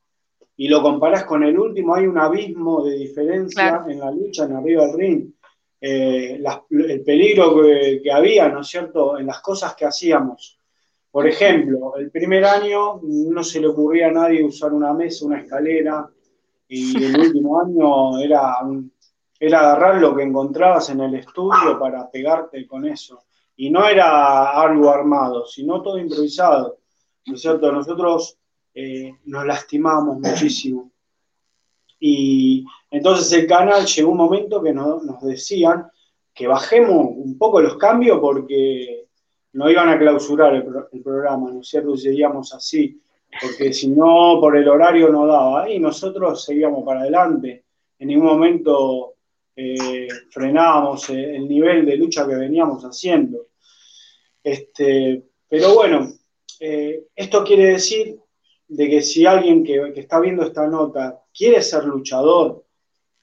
y 0.57 0.69
lo 0.69 0.83
comparás 0.83 1.25
con 1.25 1.45
el 1.45 1.59
último, 1.59 1.95
hay 1.95 2.07
un 2.07 2.19
abismo 2.19 2.85
de 2.85 2.97
diferencia 2.97 3.85
en 3.89 4.01
la 4.01 4.11
lucha 4.11 4.45
en 4.45 4.57
arriba 4.57 4.87
del 4.87 4.99
ring. 4.99 5.33
Eh, 5.81 6.43
el 6.71 7.03
peligro 7.03 7.63
que, 7.63 8.11
había, 8.13 8.49
¿no 8.49 8.63
es 8.63 8.67
cierto?, 8.67 9.19
en 9.19 9.27
las 9.27 9.41
cosas 9.41 9.75
que 9.75 9.87
hacíamos. 9.87 10.59
Por 11.11 11.29
ejemplo, 11.29 11.97
el 11.97 12.11
primer 12.11 12.45
año 12.45 13.01
no 13.03 13.45
se 13.45 13.61
le 13.61 13.69
ocurría 13.69 14.09
a 14.09 14.13
nadie 14.13 14.45
usar 14.45 14.73
una 14.73 14.93
mesa, 14.93 15.27
una 15.27 15.41
escalera, 15.41 16.09
y 16.67 17.05
el 17.05 17.19
último 17.21 17.61
año 17.61 18.19
era, 18.19 18.57
era 19.39 19.61
agarrar 19.61 20.01
lo 20.01 20.15
que 20.17 20.25
encontrabas 20.25 20.91
en 20.91 21.01
el 21.01 21.15
estudio 21.15 21.79
para 21.79 22.11
pegarte 22.11 22.67
con 22.67 22.85
eso. 22.85 23.23
Y 23.57 23.71
no 23.71 23.87
era 23.87 24.61
algo 24.61 24.91
armado, 24.91 25.47
sino 25.47 25.83
todo 25.83 25.99
improvisado. 25.99 26.78
¿No 27.29 27.35
es 27.35 27.41
cierto? 27.41 27.71
Nosotros 27.71 28.39
eh, 28.75 29.15
nos 29.25 29.47
lastimamos 29.47 30.19
muchísimo. 30.19 30.91
Y 32.01 32.65
entonces 32.91 33.33
el 33.33 33.47
canal 33.47 33.85
llegó 33.85 34.11
un 34.11 34.17
momento 34.17 34.63
que 34.63 34.73
nos 34.73 35.21
decían 35.23 35.89
que 36.33 36.47
bajemos 36.47 37.09
un 37.17 37.37
poco 37.37 37.61
los 37.61 37.77
cambios 37.77 38.21
porque 38.21 39.07
no 39.55 39.69
iban 39.69 39.89
a 39.89 39.99
clausurar 39.99 40.55
el, 40.55 41.03
programa, 41.03 41.51
¿no 41.51 41.61
es 41.61 41.69
cierto? 41.69 41.95
Y 41.95 41.99
seguíamos 41.99 42.55
así, 42.55 43.01
porque 43.41 43.73
si 43.73 43.89
no, 43.89 44.39
por 44.41 44.57
el 44.57 44.69
horario 44.69 45.09
no 45.09 45.27
daba. 45.27 45.69
Y 45.69 45.81
nosotros 45.81 46.45
seguíamos 46.45 46.85
para 46.85 47.01
adelante. 47.01 47.65
En 47.99 48.09
ningún 48.09 48.27
momento 48.27 49.15
eh, 49.57 50.07
frenábamos 50.31 51.11
el 51.11 51.49
nivel 51.49 51.85
de 51.85 51.97
lucha 51.97 52.27
que 52.29 52.37
veníamos 52.37 52.85
haciendo. 52.85 53.49
Este, 54.45 55.25
pero 55.49 55.75
bueno, 55.75 56.13
eh, 56.61 57.07
esto 57.15 57.45
quiere 57.45 57.67
decir 57.67 58.19
de 58.67 58.89
que 58.89 59.03
si 59.03 59.25
alguien 59.25 59.65
que, 59.65 59.93
está 59.97 60.21
viendo 60.21 60.43
esta 60.43 60.67
nota 60.67 61.23
quiere 61.33 61.63
ser 61.63 61.85
luchador 61.85 62.65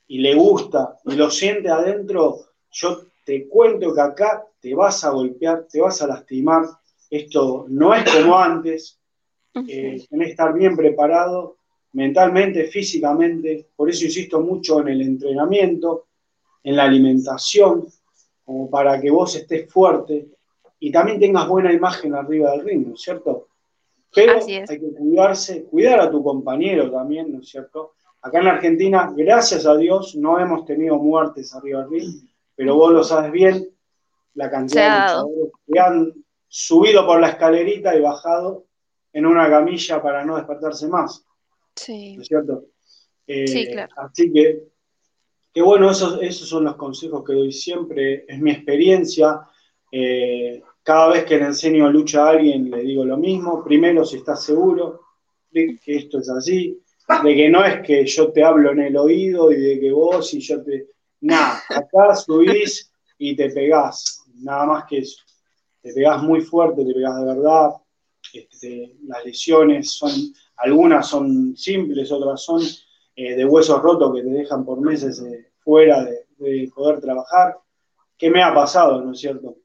y 0.08 0.20
le 0.20 0.36
gusta 0.36 0.98
y 1.06 1.16
lo 1.16 1.30
siente 1.30 1.70
adentro, 1.70 2.40
yo 2.72 3.08
te 3.24 3.48
cuento 3.48 3.94
que 3.94 4.02
acá 4.02 4.46
te 4.60 4.74
vas 4.74 5.04
a 5.04 5.10
golpear, 5.10 5.68
te 5.70 5.82
vas 5.82 6.02
a 6.02 6.08
lastimar. 6.08 6.66
Esto 7.10 7.66
no 7.70 7.94
es 7.94 8.04
como 8.12 8.38
antes. 8.38 9.00
Eh, 9.68 10.06
tenés 10.10 10.28
que 10.28 10.32
estar 10.32 10.54
bien 10.54 10.76
preparado 10.76 11.58
mentalmente, 11.94 12.66
físicamente. 12.66 13.70
Por 13.76 13.90
eso 13.90 14.06
insisto 14.06 14.42
mucho 14.42 14.82
en 14.82 14.90
el 14.90 15.02
entrenamiento, 15.02 16.08
en 16.64 16.76
la 16.76 16.84
alimentación, 16.84 17.88
como 18.44 18.70
para 18.70 19.00
que 19.00 19.10
vos 19.10 19.36
estés 19.36 19.72
fuerte 19.72 20.35
y 20.80 20.92
también 20.92 21.20
tengas 21.20 21.48
buena 21.48 21.72
imagen 21.72 22.14
arriba 22.16 22.52
del 22.52 22.66
ring, 22.66 22.88
¿no 22.88 22.94
es 22.96 23.02
cierto? 23.02 23.48
Pero 24.14 24.40
hay 24.46 24.66
que 24.80 24.94
cuidarse, 24.98 25.66
cuidar 25.66 26.00
a 26.00 26.10
tu 26.10 26.24
compañero 26.24 26.90
también, 26.92 27.32
¿no 27.32 27.40
es 27.40 27.50
cierto? 27.50 27.94
Acá 28.22 28.40
en 28.40 28.46
la 28.46 28.52
Argentina, 28.52 29.14
gracias 29.16 29.66
a 29.66 29.76
Dios, 29.76 30.16
no 30.16 30.40
hemos 30.40 30.66
tenido 30.66 30.98
muertes 30.98 31.54
arriba 31.54 31.82
del 31.82 31.90
ring, 31.92 32.30
pero 32.56 32.76
vos 32.76 32.92
lo 32.92 33.04
sabes 33.04 33.32
bien, 33.32 33.70
la 34.34 34.50
cantidad 34.50 34.84
de 34.84 35.02
luchadores 35.02 35.52
que 35.72 35.80
han 35.80 36.14
subido 36.48 37.06
por 37.06 37.20
la 37.20 37.30
escalerita 37.30 37.96
y 37.96 38.02
bajado 38.02 38.66
en 39.12 39.26
una 39.26 39.50
camilla 39.50 40.02
para 40.02 40.26
no 40.26 40.38
despertarse 40.38 40.88
más. 40.88 41.26
Sí. 41.76 42.16
¿No 42.16 42.22
es 42.22 42.28
cierto? 42.28 42.66
sí, 43.28 43.64
eh, 43.64 43.72
claro. 43.72 43.94
Así 43.98 44.32
que, 44.32 44.64
que 45.54 45.62
bueno, 45.62 45.90
esos, 45.92 46.22
esos 46.22 46.48
son 46.48 46.64
los 46.64 46.76
consejos 46.76 47.24
que 47.26 47.34
doy 47.34 47.52
siempre, 47.52 48.26
es 48.28 48.40
mi 48.40 48.52
experiencia. 48.52 49.42
Eh, 49.98 50.62
cada 50.84 51.14
vez 51.14 51.24
que 51.24 51.38
le 51.38 51.46
enseño 51.46 51.90
lucha 51.90 52.26
a 52.26 52.32
alguien 52.32 52.70
le 52.70 52.82
digo 52.82 53.06
lo 53.06 53.16
mismo. 53.16 53.64
Primero, 53.64 54.04
si 54.04 54.18
estás 54.18 54.44
seguro 54.44 55.00
de 55.50 55.80
que 55.82 55.96
esto 55.96 56.20
es 56.20 56.30
así, 56.30 56.78
de 57.24 57.36
que 57.36 57.50
no 57.50 57.64
es 57.64 57.80
que 57.82 58.06
yo 58.06 58.30
te 58.30 58.44
hablo 58.44 58.74
en 58.74 58.82
el 58.82 58.98
oído 58.98 59.54
y 59.54 59.56
de 59.56 59.80
que 59.80 59.94
vos 59.94 60.34
y 60.34 60.42
yo 60.42 60.62
te... 60.62 60.90
Nada, 61.22 61.62
acá 61.70 62.14
subís 62.14 62.92
y 63.18 63.38
te 63.38 63.50
pegás, 63.52 64.26
nada 64.36 64.66
más 64.66 64.84
que 64.84 64.98
eso. 64.98 65.24
Te 65.82 65.94
pegás 65.94 66.22
muy 66.22 66.42
fuerte, 66.42 66.84
te 66.84 66.94
pegás 66.94 67.18
de 67.18 67.26
verdad. 67.28 67.70
Este, 68.34 68.98
las 69.08 69.24
lesiones 69.24 69.92
son, 69.92 70.12
algunas 70.58 71.08
son 71.08 71.56
simples, 71.56 72.12
otras 72.12 72.42
son 72.42 72.62
eh, 73.16 73.34
de 73.34 73.46
huesos 73.46 73.82
rotos 73.82 74.14
que 74.14 74.24
te 74.24 74.30
dejan 74.30 74.66
por 74.66 74.82
meses 74.82 75.22
eh, 75.22 75.52
fuera 75.60 76.04
de, 76.04 76.70
poder 76.76 77.00
trabajar. 77.00 77.58
¿Qué 78.18 78.30
me 78.30 78.44
ha 78.44 78.54
pasado, 78.54 79.02
no 79.02 79.14
es 79.14 79.20
cierto? 79.20 79.56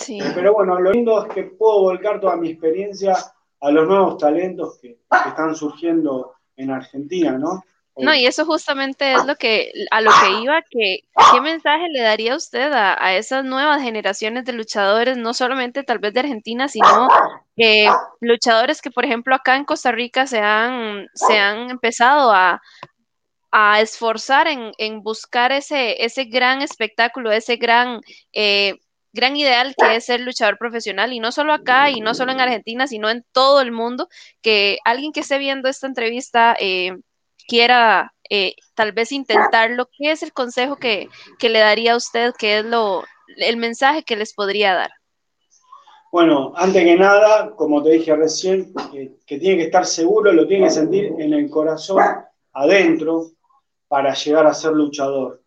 Sí. 0.00 0.18
Eh, 0.20 0.32
pero 0.34 0.54
bueno, 0.54 0.80
lo 0.80 0.90
lindo 0.92 1.24
es 1.24 1.32
que 1.32 1.44
puedo 1.44 1.82
volcar 1.82 2.20
toda 2.20 2.36
mi 2.36 2.50
experiencia 2.50 3.14
a 3.60 3.70
los 3.70 3.86
nuevos 3.86 4.18
talentos 4.18 4.78
que, 4.80 4.88
que 4.88 5.28
están 5.28 5.54
surgiendo 5.54 6.34
en 6.56 6.70
Argentina, 6.70 7.38
¿no? 7.38 7.62
No, 7.96 8.14
y 8.14 8.26
eso 8.26 8.46
justamente 8.46 9.12
es 9.12 9.24
lo 9.26 9.36
que, 9.36 9.72
a 9.90 10.00
lo 10.00 10.10
que 10.10 10.42
iba, 10.42 10.62
que 10.70 11.00
qué 11.32 11.40
mensaje 11.40 11.88
le 11.90 12.00
daría 12.00 12.34
usted 12.34 12.72
a, 12.72 13.14
esas 13.14 13.44
nuevas 13.44 13.82
generaciones 13.82 14.44
de 14.44 14.52
luchadores, 14.52 15.16
no 15.16 15.34
solamente 15.34 15.82
tal 15.82 15.98
vez 15.98 16.14
de 16.14 16.20
Argentina, 16.20 16.68
sino 16.68 17.08
que 17.56 17.90
luchadores 18.20 18.80
que, 18.80 18.90
por 18.90 19.04
ejemplo, 19.04 19.34
acá 19.34 19.56
en 19.56 19.64
Costa 19.64 19.92
Rica 19.92 20.26
se 20.26 20.38
han, 20.38 21.08
se 21.14 21.38
han 21.38 21.70
empezado 21.70 22.32
a, 22.32 22.60
esforzar 23.80 24.46
en, 24.46 25.02
buscar 25.02 25.50
ese, 25.52 26.04
ese 26.04 26.24
gran 26.24 26.62
espectáculo, 26.62 27.32
ese 27.32 27.56
gran, 27.56 28.00
eh, 28.32 28.78
gran 29.12 29.36
ideal 29.36 29.74
que 29.76 29.96
es 29.96 30.06
ser 30.06 30.20
luchador 30.20 30.58
profesional, 30.58 31.12
y 31.12 31.20
no 31.20 31.32
solo 31.32 31.52
acá, 31.52 31.90
y 31.90 32.00
no 32.00 32.14
solo 32.14 32.32
en 32.32 32.40
Argentina, 32.40 32.86
sino 32.86 33.10
en 33.10 33.24
todo 33.32 33.60
el 33.60 33.72
mundo, 33.72 34.08
que 34.42 34.78
alguien 34.84 35.12
que 35.12 35.20
esté 35.20 35.38
viendo 35.38 35.68
esta 35.68 35.86
entrevista... 35.86 36.56
Eh, 36.58 36.96
quiera 37.50 38.14
eh, 38.30 38.54
tal 38.74 38.92
vez 38.92 39.10
intentarlo, 39.10 39.88
¿qué 39.98 40.12
es 40.12 40.22
el 40.22 40.32
consejo 40.32 40.76
que, 40.76 41.08
le 41.40 41.58
daría 41.58 41.94
a 41.94 41.96
usted? 41.96 42.32
¿Qué 42.38 42.60
es 42.60 42.64
lo, 42.64 43.02
el 43.38 43.56
mensaje 43.56 44.04
que 44.04 44.14
les 44.14 44.32
podría 44.34 44.74
dar? 44.74 44.90
Bueno, 46.12 46.52
antes 46.54 46.84
que 46.84 46.94
nada, 46.94 47.50
como 47.56 47.82
te 47.82 47.90
dije 47.90 48.14
recién, 48.14 48.72
que 49.26 49.38
tiene 49.38 49.56
que 49.56 49.64
estar 49.64 49.84
seguro, 49.84 50.32
lo 50.32 50.46
tiene 50.46 50.66
que 50.66 50.70
sentir 50.70 51.12
en 51.18 51.32
el 51.32 51.50
corazón, 51.50 52.04
adentro, 52.52 53.32
para 53.88 54.14
llegar 54.14 54.46
a 54.46 54.54
ser 54.54 54.72
luchador. 54.72 55.42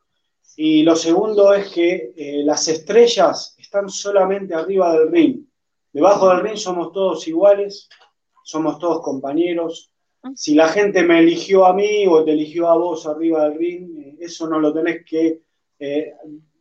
Y 0.57 0.83
lo 0.83 0.97
segundo 0.97 1.53
es 1.53 1.69
que 1.69 2.11
eh, 2.17 2.41
las 2.43 2.67
estrellas 2.67 3.52
están 3.73 3.89
solamente 3.89 4.53
arriba 4.53 4.93
del 4.93 5.11
ring. 5.11 5.45
Debajo 5.91 6.29
del 6.29 6.41
ring 6.41 6.57
somos 6.57 6.91
todos 6.91 7.27
iguales, 7.27 7.89
somos 8.43 8.77
todos 8.77 9.01
compañeros, 9.01 9.91
si 10.35 10.53
la 10.53 10.67
gente 10.67 11.03
me 11.03 11.19
eligió 11.19 11.65
a 11.65 11.73
mí 11.73 12.05
o 12.07 12.23
te 12.23 12.33
eligió 12.33 12.69
a 12.69 12.77
vos 12.77 13.07
arriba 13.07 13.45
del 13.45 13.57
ring, 13.57 13.97
eh, 13.97 14.17
eso 14.19 14.47
no 14.47 14.59
lo 14.59 14.71
tenés 14.71 15.03
que 15.03 15.41
eh, 15.79 16.13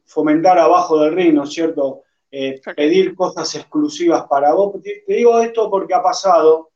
fomentar 0.07 0.59
abajo 0.59 1.01
del 1.01 1.15
ring, 1.15 1.35
¿no 1.35 1.45
es 1.45 1.51
cierto? 1.51 2.03
Eh, 2.31 2.59
pedir 2.75 3.15
cosas 3.15 3.55
exclusivas 3.57 4.25
para 4.27 4.55
vos. 4.55 4.81
Te, 4.83 5.05
digo 5.07 5.39
esto 5.39 5.71
porque 5.71 5.93
ha 5.93 6.03
pasado 6.03 6.71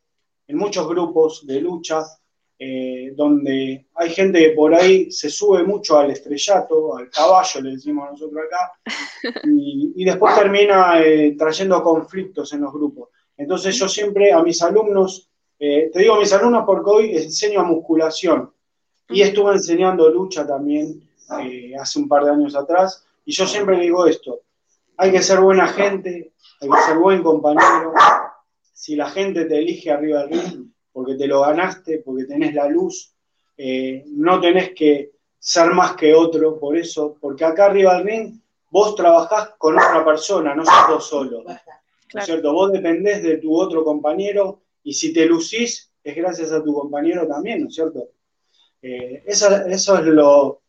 en 0.46 0.58
muchos 0.58 0.86
grupos 0.86 1.46
de 1.46 1.62
lucha, 2.58 3.12
donde 3.14 3.86
hay 3.94 4.10
gente 4.10 4.40
que 4.40 4.50
por 4.50 4.74
ahí 4.74 5.10
se 5.10 5.28
sube 5.28 5.62
mucho 5.62 5.98
al 5.98 6.10
estrellato, 6.10 6.96
al 6.96 7.10
caballo, 7.10 7.60
le 7.60 7.72
decimos 7.72 8.10
nosotros 8.10 8.42
acá, 8.46 8.72
y, 9.44 9.92
y 9.96 10.04
después 10.04 10.34
termina 10.34 11.00
trayendo 11.38 11.82
conflictos 11.82 12.52
en 12.52 12.62
los 12.62 12.72
grupos. 12.72 13.10
Entonces 13.36 13.76
yo 13.76 13.88
siempre 13.88 14.32
a 14.32 14.42
mis 14.42 14.62
alumnos 14.62 15.30
eh, 15.58 15.90
te 15.90 16.00
digo 16.00 16.16
mis 16.16 16.32
alumnos 16.34 16.64
porque 16.66 16.90
hoy 16.90 17.16
enseño 17.16 17.64
musculación 17.64 18.52
y 19.08 19.22
estuve 19.22 19.52
enseñando 19.52 20.10
lucha 20.10 20.46
también 20.46 21.00
eh, 21.40 21.72
hace 21.80 21.98
un 21.98 22.08
par 22.08 22.24
de 22.24 22.32
años 22.32 22.54
atrás 22.54 23.06
y 23.24 23.32
yo 23.32 23.46
siempre 23.46 23.80
digo 23.80 24.06
esto, 24.06 24.40
hay 24.98 25.10
que 25.10 25.22
ser 25.22 25.40
buena 25.40 25.66
gente, 25.66 26.32
hay 26.60 26.68
que 26.68 26.82
ser 26.86 26.98
buen 26.98 27.22
compañero, 27.22 27.92
si 28.72 28.96
la 28.96 29.08
gente 29.08 29.46
te 29.46 29.58
elige 29.58 29.90
arriba 29.90 30.26
del 30.26 30.40
ring 30.40 30.70
porque 30.96 31.14
te 31.14 31.26
lo 31.26 31.42
ganaste, 31.42 31.98
porque 31.98 32.24
tenés 32.24 32.54
la 32.54 32.70
luz, 32.70 33.12
eh, 33.58 34.02
no 34.06 34.40
tenés 34.40 34.70
que 34.70 35.10
ser 35.38 35.70
más 35.74 35.94
que 35.94 36.14
otro 36.14 36.58
por 36.58 36.74
eso, 36.74 37.18
porque 37.20 37.44
acá 37.44 37.66
arriba 37.66 37.98
del 37.98 38.06
ring 38.06 38.40
vos 38.70 38.94
trabajás 38.94 39.50
con 39.58 39.74
otra 39.74 40.02
persona, 40.02 40.54
no 40.54 40.64
sos 40.64 40.88
vos 40.88 41.06
solo. 41.06 41.44
¿no 41.44 42.20
es 42.20 42.24
cierto? 42.24 42.50
Vos 42.50 42.72
dependés 42.72 43.22
de 43.22 43.36
tu 43.36 43.54
otro 43.54 43.84
compañero 43.84 44.62
y 44.84 44.94
si 44.94 45.12
te 45.12 45.26
lucís, 45.26 45.92
es 46.02 46.16
gracias 46.16 46.50
a 46.50 46.64
tu 46.64 46.72
compañero 46.72 47.28
también, 47.28 47.60
¿no 47.60 47.68
es 47.68 47.74
cierto? 47.74 48.08
Eh, 48.80 49.22
eso, 49.26 49.54
es 49.66 50.06
lo, 50.06 50.62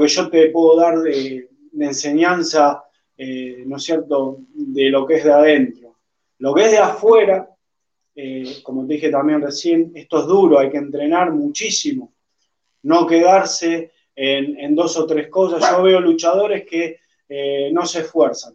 que 0.00 0.08
yo 0.08 0.30
te 0.30 0.48
puedo 0.48 0.76
dar 0.78 0.98
de, 1.00 1.50
enseñanza, 1.78 2.84
eh, 3.18 3.62
¿no 3.66 3.76
es 3.76 3.82
cierto?, 3.82 4.38
de 4.54 4.88
lo 4.88 5.04
que 5.04 5.16
es 5.16 5.24
de 5.24 5.32
adentro. 5.34 5.94
Lo 6.38 6.54
que 6.54 6.64
es 6.64 6.70
de 6.70 6.78
afuera, 6.78 7.53
eh, 8.14 8.60
como 8.62 8.86
te 8.86 8.94
dije 8.94 9.10
también 9.10 9.42
recién, 9.42 9.92
esto 9.94 10.20
es 10.20 10.26
duro, 10.26 10.58
hay 10.58 10.70
que 10.70 10.78
entrenar 10.78 11.32
muchísimo, 11.32 12.12
no 12.82 13.06
quedarse 13.06 13.92
en, 14.14 14.58
en 14.58 14.74
dos 14.74 14.96
o 14.96 15.06
tres 15.06 15.28
cosas. 15.28 15.68
Yo 15.70 15.82
veo 15.82 16.00
luchadores 16.00 16.64
que 16.64 16.98
no 17.72 17.84
se 17.86 18.00
esfuerzan. 18.00 18.54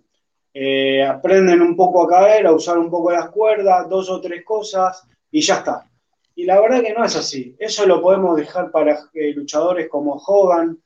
Eh, 0.54 1.04
aprenden 1.04 1.62
un 1.62 1.76
poco 1.76 2.04
a 2.04 2.10
caer, 2.10 2.48
a 2.48 2.54
usar 2.54 2.78
un 2.78 2.90
poco 2.90 3.12
las 3.12 3.30
cuerdas, 3.30 3.88
dos 3.88 4.10
o 4.10 4.20
tres 4.20 4.44
cosas 4.44 5.08
y 5.32 5.42
ya 5.42 5.56
está. 5.56 5.90
Y 6.36 6.46
la 6.46 6.60
verdad 6.60 6.82
que 6.82 6.94
no 6.94 7.04
es 7.04 7.16
así. 7.16 7.56
Eso 7.60 7.86
lo 7.86 8.02
podemos 8.02 8.36
dejar 8.36 8.72
para 8.72 9.00
eh, 9.14 9.34
luchadores 9.34 9.88
como 9.90 10.16
Hogan, 10.16 10.78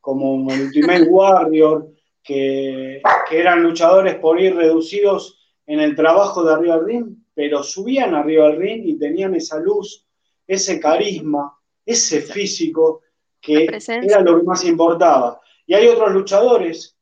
como 0.00 0.34
Ultimate 0.34 1.04
Warrior, 1.08 1.88
que, 2.22 3.00
eran 3.30 3.62
luchadores 3.62 4.16
por 4.16 4.40
ir 4.40 4.54
reducidos 4.54 5.38
en 5.66 5.80
el 5.80 5.94
trabajo 5.94 6.44
de 6.44 6.52
arriba 6.52 6.78
ring, 6.78 7.16
pero 7.34 7.62
subían 7.62 8.14
arriba 8.14 8.48
del 8.48 8.56
ring 8.56 8.82
y 8.84 8.98
tenían 8.98 9.34
esa 9.34 9.58
luz, 9.58 10.06
ese 10.46 10.78
carisma, 10.78 11.56
ese 11.84 12.20
físico 12.20 13.02
que 13.40 13.64
era 13.64 14.20
lo 14.20 14.38
que 14.38 14.44
más 14.44 14.64
importaba. 14.64 15.40
Y 15.66 15.74
hay 15.74 15.88
otros 15.88 16.12
luchadores 16.12 16.96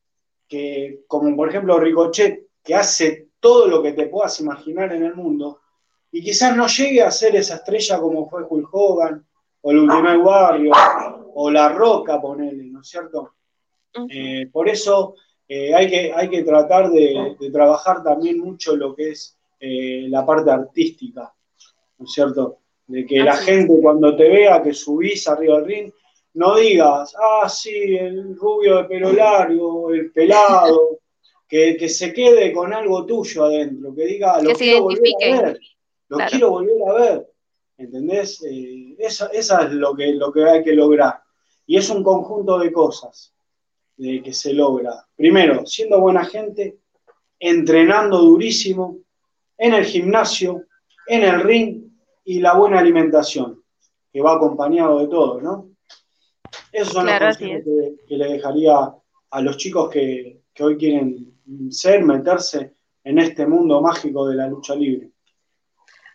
que, 0.49 1.03
como 1.07 1.37
por 1.37 1.49
ejemplo 1.49 1.79
Ricochet, 1.79 2.47
que 2.62 2.75
hace 2.75 3.29
todo 3.40 3.66
lo 3.66 3.83
que 3.83 3.93
te 3.93 4.07
puedas 4.07 4.38
imaginar 4.40 4.93
en 4.93 5.05
el 5.05 5.14
mundo, 5.14 5.61
y 6.12 6.23
quizás 6.23 6.57
no 6.57 6.66
llegue 6.66 7.03
a 7.03 7.11
ser 7.11 7.37
esa 7.37 7.57
estrella 7.57 7.99
como 7.99 8.29
fue 8.29 8.43
Hulk 8.49 8.69
Hogan, 8.73 9.27
o 9.62 9.71
el 9.71 9.79
Ultimate 9.79 10.19
Warrior, 10.19 10.77
o 11.35 11.51
La 11.51 11.69
Roca, 11.69 12.21
ponele, 12.21 12.64
¿no 12.64 12.81
es 12.81 12.88
cierto? 12.88 13.35
Eh, 14.09 14.49
por 14.53 14.69
eso 14.69 15.14
eh, 15.49 15.75
hay, 15.75 15.90
que, 15.90 16.12
hay 16.14 16.29
que 16.29 16.43
tratar 16.43 16.90
de, 16.90 17.37
trabajar 17.53 18.03
también 18.03 18.38
mucho 18.38 18.77
lo 18.77 18.95
que 18.95 19.11
es 19.11 19.37
eh, 19.61 20.07
la 20.09 20.25
parte 20.25 20.51
artística, 20.51 21.33
¿no 21.99 22.05
es 22.05 22.12
cierto? 22.12 22.59
De 22.87 23.05
que 23.05 23.20
la 23.20 23.37
gente 23.37 23.79
cuando 23.81 24.16
te 24.16 24.29
vea 24.29 24.62
que 24.62 24.73
subís 24.73 25.29
arriba 25.29 25.59
del 25.59 25.66
ring, 25.66 25.92
no 26.35 26.57
digas, 26.57 27.14
ah, 27.18 27.49
sí, 27.49 27.96
el 27.96 28.37
rubio 28.37 28.79
de 28.79 28.85
pelo 28.85 29.12
largo, 29.12 29.92
el 29.92 30.11
pelado, 30.12 31.01
que, 31.51 31.88
se 31.88 32.12
quede 32.12 32.53
con 32.53 32.73
algo 32.73 33.05
tuyo 33.05 33.44
adentro, 33.44 33.92
que 33.94 34.07
diga, 34.07 34.40
lo 34.40 34.55
quiero 34.55 34.83
volver 34.85 35.12
a 35.20 35.42
ver, 35.42 35.61
lo 36.09 36.18
quiero 36.18 36.51
volver 36.51 36.88
a 36.88 36.92
ver, 36.92 37.31
¿entendés? 37.77 38.42
Eh, 38.44 38.94
eso, 38.99 39.31
es 39.33 39.51
lo 39.73 39.94
que, 39.94 40.12
lo 40.12 40.33
que 40.33 40.44
hay 40.44 40.62
que 40.62 40.73
lograr. 40.73 41.20
Y 41.66 41.77
es 41.77 41.90
un 41.90 42.05
conjunto 42.05 42.59
de 42.59 42.70
cosas 42.73 43.35
de 43.96 44.23
que 44.23 44.33
se 44.33 44.53
logra. 44.53 45.07
Primero, 45.16 45.66
siendo 45.66 46.01
buena 46.01 46.25
gente, 46.25 46.79
entrenando 47.38 48.18
durísimo, 48.18 48.99
en 49.61 49.75
el 49.75 49.85
gimnasio, 49.85 50.64
en 51.07 51.23
el 51.23 51.42
ring 51.42 51.83
y 52.25 52.40
la 52.40 52.55
buena 52.55 52.79
alimentación, 52.79 53.62
que 54.11 54.23
va 54.23 54.35
acompañado 54.35 55.01
de 55.01 55.07
todo, 55.09 55.38
¿no? 55.38 55.70
Esos 56.73 56.94
son 56.94 57.07
los 57.07 57.18
consejos 57.18 57.64
que, 58.09 58.16
le 58.16 58.33
dejaría 58.33 58.94
a 59.31 59.40
los 59.42 59.59
chicos 59.59 59.90
que, 59.90 60.40
hoy 60.61 60.77
quieren 60.79 61.35
ser, 61.70 62.03
meterse 62.05 62.75
en 63.05 63.18
este 63.18 63.46
mundo 63.46 63.83
mágico 63.83 64.27
de 64.29 64.37
la 64.37 64.46
lucha 64.46 64.75
libre. 64.75 65.11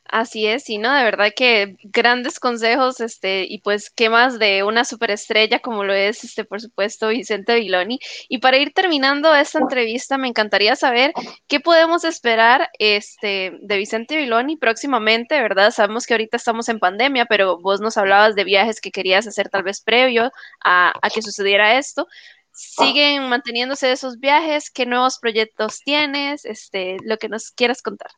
Así 0.07 0.45
es, 0.45 0.69
y 0.69 0.77
no, 0.77 0.93
de 0.93 1.03
verdad 1.03 1.31
que 1.35 1.77
grandes 1.83 2.39
consejos, 2.39 3.01
este, 3.01 3.45
y 3.49 3.59
pues 3.61 3.89
qué 3.89 4.09
más 4.09 4.37
de 4.37 4.63
una 4.63 4.85
superestrella 4.85 5.59
como 5.59 5.83
lo 5.83 5.93
es, 5.93 6.23
este, 6.23 6.45
por 6.45 6.61
supuesto, 6.61 7.07
Vicente 7.09 7.55
Viloni. 7.55 7.99
Y 8.29 8.37
para 8.37 8.57
ir 8.57 8.71
terminando 8.71 9.33
esta 9.35 9.59
entrevista, 9.59 10.17
me 10.19 10.27
encantaría 10.27 10.75
saber 10.75 11.11
qué 11.47 11.59
podemos 11.59 12.03
esperar, 12.03 12.69
este, 12.77 13.57
de 13.61 13.77
Vicente 13.77 14.15
Viloni 14.15 14.57
próximamente, 14.57 15.41
¿verdad? 15.41 15.71
Sabemos 15.71 16.05
que 16.05 16.13
ahorita 16.13 16.37
estamos 16.37 16.69
en 16.69 16.79
pandemia, 16.79 17.25
pero 17.25 17.57
vos 17.59 17.81
nos 17.81 17.97
hablabas 17.97 18.35
de 18.35 18.43
viajes 18.43 18.81
que 18.81 18.91
querías 18.91 19.25
hacer 19.25 19.49
tal 19.49 19.63
vez 19.63 19.81
previo 19.81 20.31
a, 20.63 20.93
a 21.01 21.09
que 21.09 21.23
sucediera 21.23 21.77
esto. 21.79 22.07
¿Siguen 22.51 23.27
manteniéndose 23.27 23.91
esos 23.91 24.19
viajes? 24.19 24.69
¿Qué 24.69 24.85
nuevos 24.85 25.17
proyectos 25.19 25.81
tienes? 25.83 26.45
Este, 26.45 26.97
lo 27.03 27.17
que 27.17 27.27
nos 27.27 27.51
quieras 27.51 27.81
contar. 27.81 28.11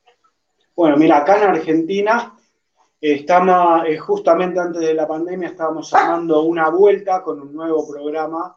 Bueno, 0.78 0.96
mira, 0.96 1.18
acá 1.18 1.38
en 1.38 1.50
Argentina 1.50 2.38
estamos, 3.02 3.84
eh, 3.88 3.98
justamente 3.98 4.60
antes 4.60 4.80
de 4.80 4.94
la 4.94 5.08
pandemia, 5.08 5.50
estábamos 5.50 5.92
armando 5.92 6.44
una 6.44 6.70
vuelta 6.70 7.24
con 7.24 7.42
un 7.42 7.52
nuevo 7.52 7.88
programa, 7.90 8.56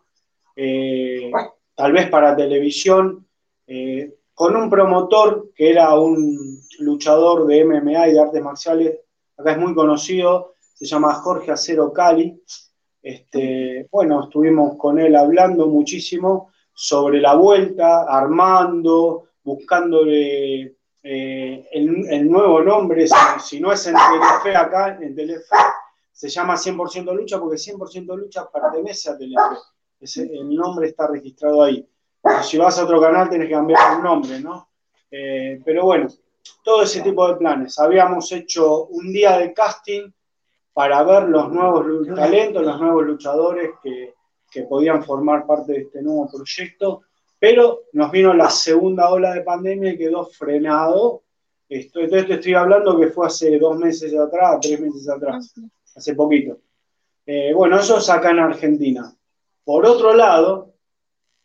eh, 0.55 1.33
tal 1.75 1.93
vez 1.93 2.11
para 2.11 2.37
televisión, 2.37 3.27
eh, 3.67 4.19
con 4.35 4.55
un 4.55 4.69
promotor 4.69 5.51
que 5.55 5.71
era 5.71 5.95
un 5.95 6.61
luchador 6.81 7.47
de 7.47 7.65
MMA 7.65 8.09
y 8.09 8.13
de 8.13 8.21
artes 8.21 8.43
marciales, 8.43 8.99
acá 9.39 9.53
es 9.53 9.59
muy 9.59 9.75
conocido, 9.75 10.57
se 10.75 10.85
llama 10.85 11.15
Jorge 11.15 11.53
Acero 11.53 11.91
Cali. 11.91 12.39
Este, 13.01 13.89
bueno, 13.91 14.25
estuvimos 14.25 14.77
con 14.77 14.99
él 14.99 15.17
hablando 15.17 15.69
muchísimo 15.69 16.51
sobre 16.75 17.19
la 17.19 17.35
vuelta, 17.35 18.03
armando, 18.03 19.29
buscándole 19.43 20.80
eh, 21.03 21.67
el, 21.73 22.31
nuevo 22.31 22.61
nombre, 22.63 23.07
si, 23.43 23.59
no 23.61 23.73
es 23.73 23.87
en 23.87 23.95
Telefe 23.95 24.55
acá, 24.55 24.99
en 25.01 25.15
Telefe, 25.15 25.57
se 26.13 26.29
llama 26.29 26.55
100% 26.55 27.15
Lucha 27.15 27.39
porque 27.41 27.57
100% 27.57 28.17
Lucha 28.17 28.49
pertenece 28.51 29.11
a 29.11 29.17
Telefe. 29.17 29.57
el 30.17 30.55
nombre 30.55 30.89
está 30.89 31.07
registrado 31.07 31.63
ahí. 31.63 31.87
si 32.43 32.59
vas 32.59 32.79
a 32.79 32.85
otro 32.85 33.01
canal 33.01 33.31
tienes 33.31 33.49
que 33.49 33.55
cambiar 33.55 33.97
el 33.97 34.03
nombre, 34.03 34.41
¿no? 34.41 34.69
Eh, 35.11 35.61
pero 35.65 35.85
bueno, 35.85 36.09
todo 36.63 36.83
ese 36.83 37.01
tipo 37.01 37.27
de 37.29 37.37
planes. 37.37 37.79
Habíamos 37.79 38.31
hecho 38.33 38.87
un 38.87 39.13
día 39.13 39.39
de 39.39 39.55
casting 39.55 40.11
para 40.73 41.03
ver 41.03 41.25
los 41.25 41.51
nuevos 41.51 42.07
talentos, 42.15 42.63
los 42.63 42.79
nuevos 42.79 43.05
luchadores 43.05 43.71
que, 43.83 44.15
que 44.51 44.63
podían 44.65 45.03
formar 45.03 45.47
parte 45.47 45.73
de 45.73 45.81
este 45.81 46.03
nuevo 46.03 46.29
proyecto 46.31 47.03
pero 47.41 47.85
nos 47.95 48.11
vino 48.13 48.35
la 48.35 48.51
segunda 48.51 49.11
ola 49.11 49.33
de 49.33 49.41
pandemia 49.41 49.95
y 49.95 49.99
quedó 49.99 50.27
frenado. 50.27 51.23
Esto, 51.69 52.01
entonces 52.01 52.29
te 52.29 52.35
estoy 52.35 52.55
hablando 52.55 53.01
que 53.01 53.09
fue 53.09 53.27
hace 53.27 53.59
dos 53.59 53.79
meses 53.79 54.15
atrás, 54.15 54.59
tres 54.61 54.79
meses 54.79 55.09
atrás, 55.09 55.55
hace 55.97 56.15
poquito. 56.15 56.59
Eh, 57.25 57.55
bueno, 57.55 57.79
eso 57.79 57.97
es 57.97 58.11
acá 58.11 58.31
en 58.31 58.41
Argentina. 58.41 59.11
Por 59.65 59.87
otro 59.87 60.13
lado, 60.15 60.75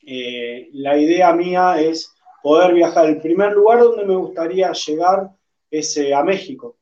eh, 0.05 0.69
la 0.73 0.97
idea 0.97 1.34
mía 1.34 1.79
es 1.79 2.13
poder 2.43 2.73
viajar. 2.73 3.08
El 3.08 3.21
primer 3.21 3.53
lugar 3.53 3.79
donde 3.79 4.03
me 4.03 4.15
gustaría 4.17 4.73
llegar 4.73 5.29
es 5.71 5.95
eh, 5.95 6.13
a 6.13 6.23
México, 6.23 6.77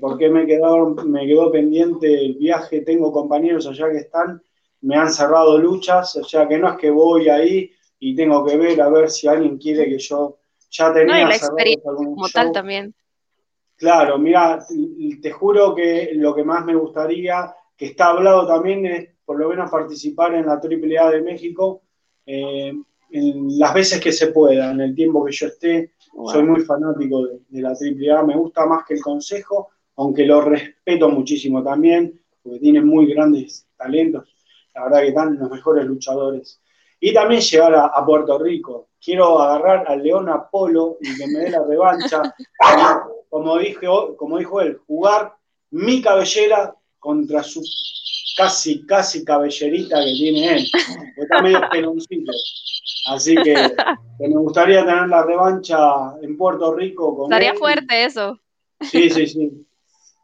porque 0.00 0.28
me 0.28 0.46
quedó 0.46 1.52
pendiente 1.52 2.12
el 2.12 2.34
viaje. 2.34 2.80
Tengo 2.80 3.12
compañeros 3.12 3.66
allá 3.66 3.90
que 3.90 3.98
están, 3.98 4.42
me 4.80 4.96
han 4.96 5.12
cerrado 5.12 5.58
luchas, 5.58 6.16
o 6.16 6.24
sea 6.24 6.48
que 6.48 6.58
no 6.58 6.70
es 6.70 6.78
que 6.78 6.90
voy 6.90 7.28
ahí 7.28 7.70
y 8.04 8.14
tengo 8.14 8.44
que 8.44 8.58
ver 8.58 8.82
a 8.82 8.90
ver 8.90 9.10
si 9.10 9.26
alguien 9.26 9.56
quiere 9.56 9.86
que 9.86 9.98
yo 9.98 10.36
ya 10.70 10.92
tenía 10.92 11.22
no, 11.22 11.28
la 11.30 11.36
experiencia 11.36 11.90
como 11.94 12.28
tal 12.28 12.52
también. 12.52 12.94
Claro, 13.76 14.18
mira, 14.18 14.62
te 15.22 15.30
juro 15.30 15.74
que 15.74 16.10
lo 16.12 16.34
que 16.34 16.44
más 16.44 16.66
me 16.66 16.74
gustaría, 16.74 17.54
que 17.74 17.86
está 17.86 18.08
hablado 18.08 18.46
también, 18.46 18.84
es 18.84 19.08
por 19.24 19.38
lo 19.38 19.48
menos 19.48 19.70
participar 19.70 20.34
en 20.34 20.44
la 20.44 20.60
AAA 20.62 21.12
de 21.12 21.22
México 21.22 21.80
eh, 22.26 22.74
en 23.10 23.58
las 23.58 23.72
veces 23.72 23.98
que 24.02 24.12
se 24.12 24.26
pueda, 24.26 24.72
en 24.72 24.82
el 24.82 24.94
tiempo 24.94 25.24
que 25.24 25.32
yo 25.32 25.46
esté. 25.46 25.92
Soy 26.26 26.42
muy 26.42 26.60
fanático 26.60 27.24
de, 27.24 27.38
de 27.48 27.62
la 27.62 27.70
AAA, 27.70 28.22
me 28.26 28.36
gusta 28.36 28.66
más 28.66 28.84
que 28.84 28.94
el 28.94 29.00
Consejo, 29.00 29.70
aunque 29.96 30.26
lo 30.26 30.42
respeto 30.42 31.08
muchísimo 31.08 31.62
también, 31.62 32.20
porque 32.42 32.58
tiene 32.58 32.82
muy 32.82 33.06
grandes 33.06 33.66
talentos. 33.78 34.28
La 34.74 34.84
verdad 34.84 35.00
que 35.00 35.08
están 35.08 35.38
los 35.38 35.50
mejores 35.50 35.86
luchadores 35.86 36.60
y 37.06 37.12
también 37.12 37.42
llegar 37.42 37.74
a, 37.74 38.06
Puerto 38.06 38.38
Rico. 38.38 38.88
Quiero 38.98 39.38
agarrar 39.38 39.84
al 39.86 40.02
León 40.02 40.30
Apolo 40.30 40.96
y 41.02 41.14
que 41.18 41.26
me 41.26 41.40
dé 41.40 41.50
la 41.50 41.62
revancha. 41.62 42.22
como, 43.28 43.58
dije, 43.58 43.86
como 44.16 44.38
dijo 44.38 44.62
él, 44.62 44.78
jugar 44.86 45.34
mi 45.70 46.00
cabellera 46.00 46.74
contra 46.98 47.42
su 47.42 47.62
casi, 48.38 48.86
casi 48.86 49.22
cabellerita 49.22 50.02
que 50.02 50.12
tiene 50.14 50.54
él. 50.54 50.66
Está 51.18 51.42
medio 51.42 51.60
peloncito. 51.70 52.32
Así 53.10 53.34
que, 53.34 53.54
me 54.20 54.36
gustaría 54.36 54.82
tener 54.86 55.06
la 55.06 55.24
revancha 55.24 55.76
en 56.22 56.38
Puerto 56.38 56.72
Rico. 56.74 57.14
Con 57.14 57.30
Estaría 57.30 57.52
fuerte 57.52 58.06
eso. 58.06 58.40
Sí, 58.80 59.10
sí, 59.10 59.26
sí. 59.26 59.66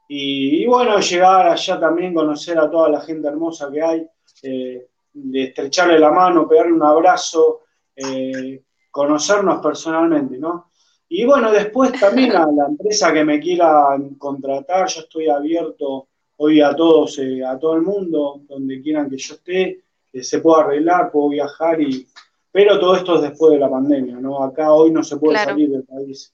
Y, 0.09 0.65
bueno, 0.65 0.99
llegar 0.99 1.47
allá 1.47 1.79
también, 1.79 2.15
conocer 2.15 2.59
a 2.59 2.71
toda 2.71 2.89
la 2.89 3.03
gente 3.03 3.29
hermosa 3.29 3.71
que 3.71 3.83
hay. 3.83 4.07
Eh, 4.43 4.87
de 5.13 5.45
estrecharle 5.45 5.99
la 5.99 6.11
mano, 6.11 6.49
pegarle 6.49 6.73
un 6.73 6.83
abrazo, 6.83 7.63
eh, 7.95 8.63
conocernos 8.91 9.61
personalmente, 9.61 10.39
¿no? 10.39 10.71
Y 11.09 11.25
bueno, 11.25 11.51
después 11.51 11.93
también 11.99 12.37
a 12.37 12.47
la 12.47 12.67
empresa 12.69 13.13
que 13.13 13.25
me 13.25 13.41
quiera 13.41 13.99
contratar, 14.17 14.87
yo 14.89 15.01
estoy 15.01 15.29
abierto 15.29 16.09
hoy 16.37 16.61
a 16.61 16.75
todos, 16.75 17.19
eh, 17.19 17.45
a 17.45 17.59
todo 17.59 17.75
el 17.75 17.83
mundo, 17.83 18.43
donde 18.49 18.81
quieran 18.81 19.11
que 19.11 19.17
yo 19.17 19.35
esté, 19.35 19.83
se 20.13 20.39
pueda 20.39 20.63
arreglar, 20.63 21.11
puedo 21.11 21.31
viajar, 21.31 21.81
y, 21.81 22.07
pero 22.51 22.79
todo 22.79 22.97
esto 22.97 23.17
es 23.17 23.23
después 23.23 23.53
de 23.53 23.59
la 23.59 23.69
pandemia, 23.69 24.17
¿no? 24.17 24.43
Acá 24.43 24.73
hoy 24.73 24.91
no 24.93 25.03
se 25.03 25.17
puede 25.17 25.39
salir 25.39 25.71
del 25.71 25.85
país. 25.85 26.33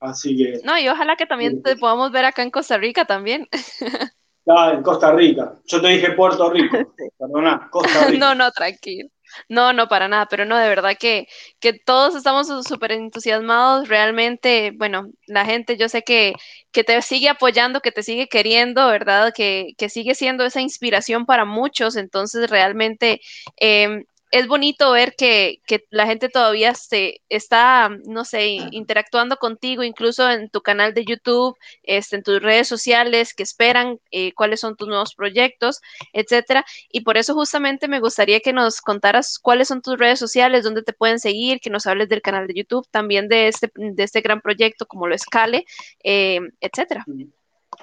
Así 0.00 0.36
que. 0.36 0.60
No, 0.64 0.78
y 0.78 0.88
ojalá 0.88 1.16
que 1.16 1.26
también 1.26 1.62
te 1.62 1.76
podamos 1.76 2.10
ver 2.12 2.24
acá 2.24 2.42
en 2.42 2.50
Costa 2.50 2.76
Rica 2.76 3.06
también. 3.06 3.48
Ah, 4.46 4.72
en 4.74 4.82
Costa 4.82 5.12
Rica. 5.12 5.54
Yo 5.66 5.80
te 5.80 5.88
dije 5.88 6.12
Puerto 6.12 6.50
Rico. 6.50 6.76
Perdona, 7.18 7.68
Costa 7.70 8.06
Rica. 8.08 8.18
No, 8.18 8.34
no, 8.34 8.50
tranquilo. 8.50 9.08
No, 9.48 9.72
no, 9.72 9.88
para 9.88 10.06
nada, 10.06 10.26
pero 10.30 10.44
no, 10.44 10.56
de 10.56 10.68
verdad 10.68 10.96
que, 10.98 11.26
que 11.58 11.72
todos 11.72 12.14
estamos 12.14 12.46
súper 12.66 12.92
entusiasmados. 12.92 13.88
Realmente, 13.88 14.72
bueno, 14.76 15.08
la 15.26 15.44
gente 15.44 15.76
yo 15.76 15.88
sé 15.88 16.02
que, 16.02 16.34
que 16.70 16.84
te 16.84 17.00
sigue 17.02 17.28
apoyando, 17.28 17.80
que 17.80 17.90
te 17.90 18.02
sigue 18.02 18.28
queriendo, 18.28 18.86
¿verdad? 18.86 19.32
Que, 19.34 19.72
que 19.76 19.88
sigue 19.88 20.14
siendo 20.14 20.44
esa 20.44 20.60
inspiración 20.60 21.26
para 21.26 21.44
muchos. 21.44 21.96
Entonces, 21.96 22.48
realmente, 22.50 23.20
eh, 23.60 24.04
es 24.34 24.48
bonito 24.48 24.90
ver 24.90 25.14
que, 25.14 25.60
la 25.90 26.06
gente 26.06 26.28
todavía 26.28 26.74
se 26.74 27.20
está, 27.28 27.88
no 28.04 28.24
sé, 28.24 28.58
interactuando 28.72 29.36
contigo, 29.36 29.84
incluso 29.84 30.28
en 30.28 30.50
tu 30.50 30.60
canal 30.60 30.92
de 30.92 31.04
YouTube, 31.04 31.56
este, 31.84 32.16
en 32.16 32.24
tus 32.24 32.42
redes 32.42 32.66
sociales, 32.66 33.32
que 33.32 33.44
esperan 33.44 34.00
eh, 34.10 34.32
cuáles 34.34 34.58
son 34.58 34.74
tus 34.74 34.88
nuevos 34.88 35.14
proyectos, 35.14 35.80
etcétera. 36.12 36.64
Y 36.90 37.02
por 37.02 37.16
eso 37.16 37.32
justamente 37.34 37.86
me 37.86 38.00
gustaría 38.00 38.40
que 38.40 38.52
nos 38.52 38.80
contaras 38.80 39.38
cuáles 39.38 39.68
son 39.68 39.82
tus 39.82 39.96
redes 39.96 40.18
sociales, 40.18 40.64
dónde 40.64 40.82
te 40.82 40.92
pueden 40.92 41.20
seguir, 41.20 41.60
que 41.60 41.70
nos 41.70 41.86
hables 41.86 42.08
del 42.08 42.20
canal 42.20 42.48
de 42.48 42.54
YouTube, 42.54 42.88
también 42.90 43.28
de 43.28 43.46
este, 43.46 43.70
de 43.76 44.02
este 44.02 44.20
gran 44.20 44.40
proyecto 44.40 44.84
como 44.86 45.06
lo 45.06 45.14
escale, 45.14 45.64
eh, 46.02 46.40
etcétera. 46.60 47.04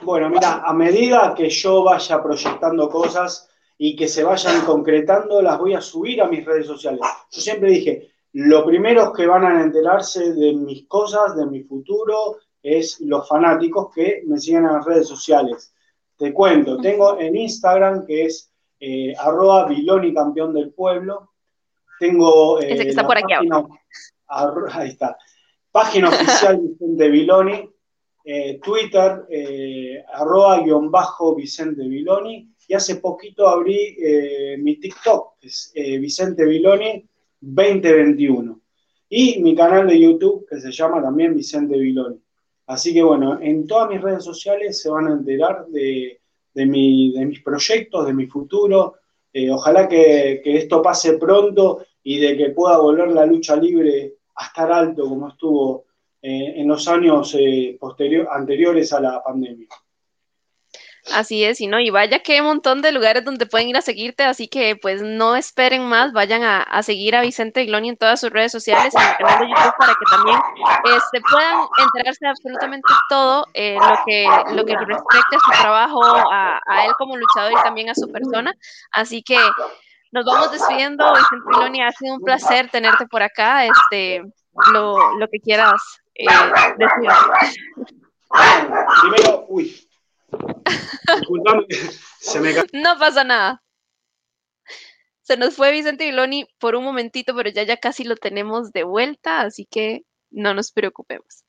Bueno, 0.01 0.29
mira, 0.29 0.63
a 0.65 0.73
medida 0.73 1.33
que 1.33 1.49
yo 1.49 1.81
vaya 1.85 2.21
proyectando 2.21 2.89
cosas, 2.89 3.47
y 3.83 3.95
que 3.95 4.07
se 4.07 4.23
vayan 4.23 4.63
concretando, 4.63 5.41
las 5.41 5.57
voy 5.57 5.73
a 5.73 5.81
subir 5.81 6.21
a 6.21 6.27
mis 6.27 6.45
redes 6.45 6.67
sociales. 6.67 7.01
Yo 7.31 7.41
siempre 7.41 7.71
dije, 7.71 8.11
lo 8.33 8.63
primero 8.63 9.11
que 9.11 9.25
van 9.25 9.43
a 9.43 9.59
enterarse 9.59 10.33
de 10.33 10.53
mis 10.53 10.85
cosas, 10.87 11.35
de 11.35 11.47
mi 11.47 11.63
futuro, 11.63 12.37
es 12.61 13.01
los 13.01 13.27
fanáticos 13.27 13.91
que 13.91 14.21
me 14.27 14.37
siguen 14.37 14.65
en 14.65 14.73
las 14.73 14.85
redes 14.85 15.07
sociales. 15.07 15.73
Te 16.15 16.31
cuento, 16.31 16.77
tengo 16.77 17.19
en 17.19 17.35
Instagram 17.35 18.05
que 18.05 18.25
es 18.25 18.53
eh, 18.79 19.15
arroba 19.17 19.65
Biloni 19.65 20.13
campeón 20.13 20.53
del 20.53 20.71
pueblo. 20.73 21.31
Tengo 21.99 22.61
eh, 22.61 22.87
está 22.87 23.03
por 23.03 23.17
aquí 23.17 23.33
página, 23.33 23.65
ahí 24.73 24.89
está. 24.89 25.17
Página 25.71 26.09
oficial 26.09 26.59
Vicente 26.59 27.09
Biloni, 27.09 27.67
eh, 28.23 28.59
Twitter, 28.61 29.25
eh, 29.29 30.03
arroba 30.13 30.61
guion 30.61 30.91
bajo 30.91 31.35
Vicente 31.35 31.83
y 31.83 32.73
hace 32.73 32.97
poquito 32.97 33.47
abrí 33.47 33.97
eh, 33.99 34.57
mi 34.59 34.77
TikTok, 34.77 35.39
que 35.39 35.47
es 35.47 35.71
eh, 35.75 35.97
Vicente 35.97 36.45
Viloni 36.45 37.05
2021. 37.41 38.61
Y 39.09 39.41
mi 39.41 39.55
canal 39.55 39.87
de 39.87 39.99
YouTube, 39.99 40.45
que 40.47 40.59
se 40.59 40.71
llama 40.71 41.01
también 41.01 41.35
Vicente 41.35 41.77
Viloni. 41.77 42.17
Así 42.67 42.93
que 42.93 43.03
bueno, 43.03 43.39
en 43.41 43.67
todas 43.67 43.89
mis 43.89 44.01
redes 44.01 44.23
sociales 44.23 44.81
se 44.81 44.89
van 44.89 45.07
a 45.07 45.13
enterar 45.13 45.65
de, 45.67 46.21
de, 46.53 46.65
mis 46.65 47.41
proyectos, 47.41 48.05
de 48.05 48.13
mi 48.13 48.27
futuro. 48.27 48.95
Ojalá 49.51 49.89
que, 49.89 50.39
que, 50.41 50.57
esto 50.57 50.81
pase 50.81 51.17
pronto 51.17 51.83
y 52.03 52.19
de 52.19 52.37
que 52.37 52.49
pueda 52.51 52.77
volver 52.77 53.09
la 53.09 53.25
lucha 53.25 53.57
libre 53.57 54.15
a 54.35 54.45
estar 54.45 54.71
alto 54.71 55.09
como 55.09 55.27
estuvo 55.27 55.85
en 56.21 56.67
los 56.67 56.87
años 56.87 57.35
eh, 57.37 57.77
anteriores 58.31 58.93
a 58.93 59.01
la 59.01 59.23
pandemia. 59.23 59.67
Así 61.11 61.43
es, 61.43 61.59
y 61.61 61.67
no, 61.67 61.79
y 61.79 61.89
vaya 61.89 62.19
que 62.19 62.33
hay 62.33 62.39
un 62.41 62.45
montón 62.45 62.81
de 62.83 62.91
lugares 62.91 63.25
donde 63.25 63.47
pueden 63.47 63.67
ir 63.67 63.77
a 63.77 63.81
seguirte, 63.81 64.23
así 64.23 64.47
que 64.47 64.75
pues 64.75 65.01
no 65.01 65.35
esperen 65.35 65.83
más, 65.83 66.13
vayan 66.13 66.43
a, 66.43 66.83
seguir 66.83 67.15
a 67.15 67.21
Vicente 67.21 67.65
Gloni 67.65 67.89
en 67.89 67.97
todas 67.97 68.21
sus 68.21 68.29
redes 68.29 68.51
sociales, 68.51 68.93
en 68.93 69.01
el 69.01 69.17
canal 69.17 69.39
de 69.39 69.47
YouTube, 69.47 69.73
para 69.79 69.93
que 69.93 70.05
también 70.11 70.39
este, 70.95 71.21
puedan 71.21 71.59
enterarse 71.79 72.19
de 72.21 72.29
absolutamente 72.29 72.93
todo 73.09 73.47
eh, 73.55 73.77
lo, 73.79 73.99
que, 74.05 74.27
lo 74.53 74.63
que 74.63 74.75
respecta 74.77 75.37
a 75.37 75.55
su 75.55 75.61
trabajo, 75.61 76.01
a, 76.31 76.85
él 76.85 76.91
como 76.99 77.17
luchador 77.17 77.51
y 77.51 77.63
también 77.63 77.89
a 77.89 77.95
su 77.95 78.07
persona. 78.11 78.53
Así 78.91 79.23
que 79.23 79.39
nos 80.11 80.23
vamos 80.23 80.51
despidiendo, 80.51 81.11
Vicente 81.13 81.45
Gloni, 81.47 81.81
ha 81.81 81.91
sido 81.91 82.15
un 82.15 82.21
placer 82.21 82.69
tenerte 82.69 83.07
por 83.07 83.23
acá, 83.23 83.65
este, 83.65 84.21
lo, 84.71 85.17
lo 85.17 85.27
que 85.29 85.39
quieras 85.39 85.81
eh. 86.21 87.55
Primero, 89.01 89.45
uy, 89.49 89.87
se 92.19 92.39
me 92.39 92.53
No 92.73 92.97
pasa 92.97 93.23
nada. 93.23 93.63
Se 95.21 95.37
nos 95.37 95.55
fue 95.55 95.71
Vicente 95.71 96.05
Viloni 96.05 96.47
por 96.59 96.75
un 96.75 96.83
momentito, 96.83 97.35
pero 97.35 97.49
ya 97.49 97.63
ya 97.63 97.77
casi 97.77 98.03
lo 98.03 98.15
tenemos 98.15 98.71
de 98.71 98.83
vuelta, 98.83 99.41
así 99.41 99.65
que 99.65 100.03
no 100.29 100.53
nos 100.53 100.71
preocupemos. 100.71 101.43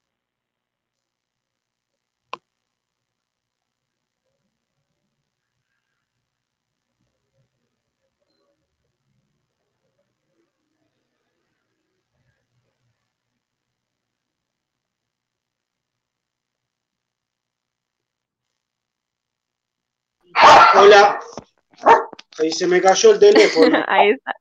Hola. 20.82 21.20
Ahí 22.40 22.50
se 22.50 22.66
me 22.66 22.80
cayó 22.80 23.12
el 23.12 23.20
teléfono. 23.20 23.78
ahí 23.86 24.10
está. 24.10 24.34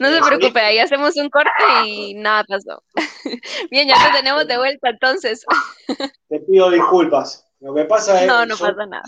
No 0.00 0.10
se 0.10 0.20
preocupe, 0.20 0.58
ahí 0.58 0.78
hacemos 0.80 1.16
un 1.16 1.30
corte 1.30 1.50
y 1.86 2.14
nada 2.14 2.44
pasó. 2.48 2.82
Bien, 3.70 3.86
ya 3.86 3.94
te 3.94 4.18
tenemos 4.18 4.48
de 4.48 4.56
vuelta 4.56 4.90
entonces. 4.90 5.44
Te 6.28 6.40
pido 6.40 6.70
disculpas. 6.70 7.46
Lo 7.60 7.74
que 7.74 7.84
pasa 7.84 8.22
es. 8.22 8.26
No, 8.26 8.44
no 8.44 8.56
pasa 8.56 8.86
nada. 8.86 9.04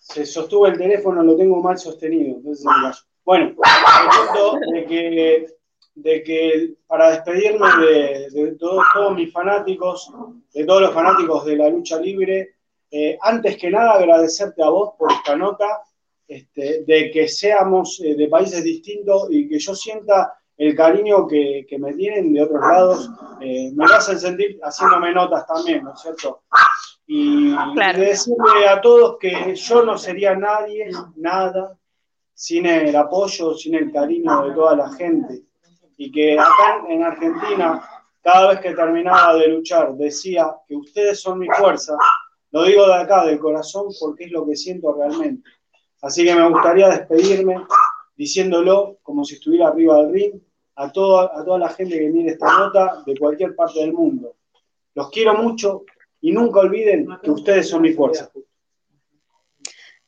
Se 0.00 0.24
sostuvo 0.24 0.66
el 0.66 0.78
teléfono, 0.78 1.22
lo 1.22 1.36
tengo 1.36 1.62
mal 1.62 1.78
sostenido. 1.78 2.36
Entonces 2.36 2.64
Bueno, 3.24 3.46
el 3.46 3.54
punto 3.54 4.58
de 4.72 4.86
que, 4.86 5.46
de 5.94 6.22
que 6.22 6.74
para 6.86 7.10
despedirme 7.10 7.68
de, 7.84 8.30
de 8.30 8.56
todos 8.58 9.14
mis 9.14 9.30
fanáticos, 9.30 10.10
de 10.54 10.64
todos 10.64 10.82
los 10.82 10.94
fanáticos 10.94 11.44
de 11.44 11.56
la 11.56 11.68
lucha 11.68 12.00
libre, 12.00 12.55
eh, 12.90 13.18
antes 13.20 13.56
que 13.56 13.70
nada, 13.70 13.94
agradecerte 13.94 14.62
a 14.62 14.68
vos 14.68 14.94
por 14.98 15.12
esta 15.12 15.36
nota, 15.36 15.82
este, 16.28 16.84
de 16.84 17.10
que 17.10 17.28
seamos 17.28 18.00
eh, 18.04 18.14
de 18.14 18.28
países 18.28 18.62
distintos 18.64 19.28
y 19.30 19.48
que 19.48 19.58
yo 19.58 19.74
sienta 19.74 20.36
el 20.56 20.74
cariño 20.74 21.26
que, 21.26 21.66
me 21.78 21.92
tienen 21.94 22.32
de 22.32 22.42
otros 22.42 22.60
lados. 22.60 23.10
Eh, 23.40 23.70
me 23.74 23.84
hacen 23.84 24.18
sentir 24.18 24.58
haciéndome 24.62 25.12
notas 25.12 25.46
también, 25.46 25.84
¿no 25.84 25.92
es 25.92 26.00
cierto? 26.00 26.42
Y, 27.06 27.54
decirle 27.94 28.68
a 28.68 28.80
todos 28.80 29.18
que 29.18 29.54
yo 29.54 29.84
no 29.84 29.96
sería 29.96 30.34
nadie, 30.34 30.90
nada, 31.16 31.78
sin 32.34 32.66
el 32.66 32.96
apoyo, 32.96 33.54
sin 33.54 33.74
el 33.74 33.92
cariño 33.92 34.48
de 34.48 34.54
toda 34.54 34.76
la 34.76 34.92
gente. 34.94 35.44
Y 35.96 36.10
que 36.10 36.38
acá 36.38 36.84
en 36.88 37.04
Argentina, 37.04 37.88
cada 38.22 38.48
vez 38.48 38.60
que 38.60 38.74
terminaba 38.74 39.34
de 39.34 39.48
luchar, 39.48 39.94
decía 39.94 40.52
que 40.66 40.74
ustedes 40.74 41.20
son 41.20 41.38
mi 41.38 41.46
fuerza, 41.46 41.96
lo 42.52 42.64
digo 42.64 42.86
de 42.86 42.94
acá, 42.94 43.24
del 43.26 43.38
corazón, 43.38 43.86
porque 44.00 44.24
es 44.24 44.32
lo 44.32 44.46
que 44.46 44.56
siento 44.56 44.92
realmente. 44.94 45.48
Así 46.02 46.24
que 46.24 46.34
me 46.34 46.48
gustaría 46.48 46.88
despedirme 46.88 47.56
diciéndolo 48.16 48.98
como 49.02 49.24
si 49.24 49.34
estuviera 49.34 49.68
arriba 49.68 50.02
del 50.02 50.12
ring 50.12 50.40
a 50.76 50.92
toda, 50.92 51.30
a 51.34 51.44
toda 51.44 51.58
la 51.58 51.68
gente 51.70 51.98
que 51.98 52.08
mire 52.08 52.32
esta 52.32 52.58
nota 52.58 53.02
de 53.04 53.16
cualquier 53.16 53.54
parte 53.54 53.80
del 53.80 53.92
mundo. 53.92 54.36
Los 54.94 55.10
quiero 55.10 55.34
mucho 55.34 55.84
y 56.20 56.32
nunca 56.32 56.60
olviden 56.60 57.08
que 57.22 57.30
ustedes 57.30 57.68
son 57.68 57.82
mi 57.82 57.92
fuerza. 57.92 58.30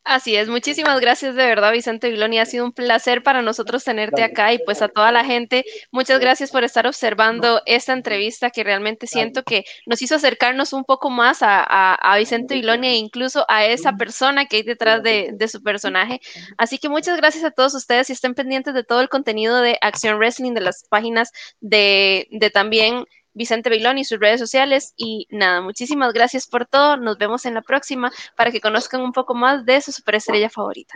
Así 0.08 0.36
es, 0.36 0.48
muchísimas 0.48 0.98
gracias 1.00 1.34
de 1.34 1.44
verdad, 1.44 1.70
Vicente 1.70 2.08
Viloni. 2.08 2.38
Ha 2.38 2.46
sido 2.46 2.64
un 2.64 2.72
placer 2.72 3.22
para 3.22 3.42
nosotros 3.42 3.84
tenerte 3.84 4.22
acá 4.22 4.54
y 4.54 4.58
pues 4.58 4.80
a 4.80 4.88
toda 4.88 5.12
la 5.12 5.22
gente, 5.22 5.66
muchas 5.90 6.18
gracias 6.18 6.50
por 6.50 6.64
estar 6.64 6.86
observando 6.86 7.60
esta 7.66 7.92
entrevista 7.92 8.48
que 8.48 8.64
realmente 8.64 9.06
siento 9.06 9.42
que 9.42 9.66
nos 9.84 10.00
hizo 10.00 10.14
acercarnos 10.14 10.72
un 10.72 10.84
poco 10.84 11.10
más 11.10 11.40
a, 11.42 12.14
Vicente 12.16 12.54
Viloni 12.54 12.88
e 12.88 12.96
incluso 12.96 13.44
a 13.48 13.66
esa 13.66 13.92
persona 13.98 14.46
que 14.46 14.56
hay 14.56 14.62
detrás 14.62 15.02
de, 15.02 15.36
su 15.46 15.62
personaje. 15.62 16.22
Así 16.56 16.78
que 16.78 16.88
muchas 16.88 17.18
gracias 17.18 17.44
a 17.44 17.50
todos 17.50 17.74
ustedes 17.74 18.08
y 18.08 18.14
estén 18.14 18.32
pendientes 18.32 18.72
de 18.72 18.84
todo 18.84 19.02
el 19.02 19.10
contenido 19.10 19.60
de 19.60 19.76
Acción 19.82 20.16
Wrestling, 20.16 20.54
de 20.54 20.62
las 20.62 20.84
páginas 20.88 21.32
de, 21.60 22.28
de 22.30 22.48
también 22.48 23.04
Vicente 23.34 23.70
Bailón 23.70 23.98
y 23.98 24.04
sus 24.04 24.18
redes 24.18 24.40
sociales. 24.40 24.94
Y 24.96 25.26
nada, 25.30 25.60
muchísimas 25.60 26.12
gracias 26.12 26.46
por 26.46 26.66
todo. 26.66 26.96
Nos 26.96 27.18
vemos 27.18 27.46
en 27.46 27.54
la 27.54 27.62
próxima 27.62 28.10
para 28.36 28.50
que 28.50 28.60
conozcan 28.60 29.00
un 29.00 29.12
poco 29.12 29.34
más 29.34 29.64
de 29.64 29.80
su 29.80 29.92
superestrella 29.92 30.50
favorita. 30.50 30.94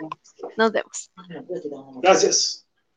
Nos 0.57 0.71
vemos. 0.71 1.11
Gracias. 2.01 2.62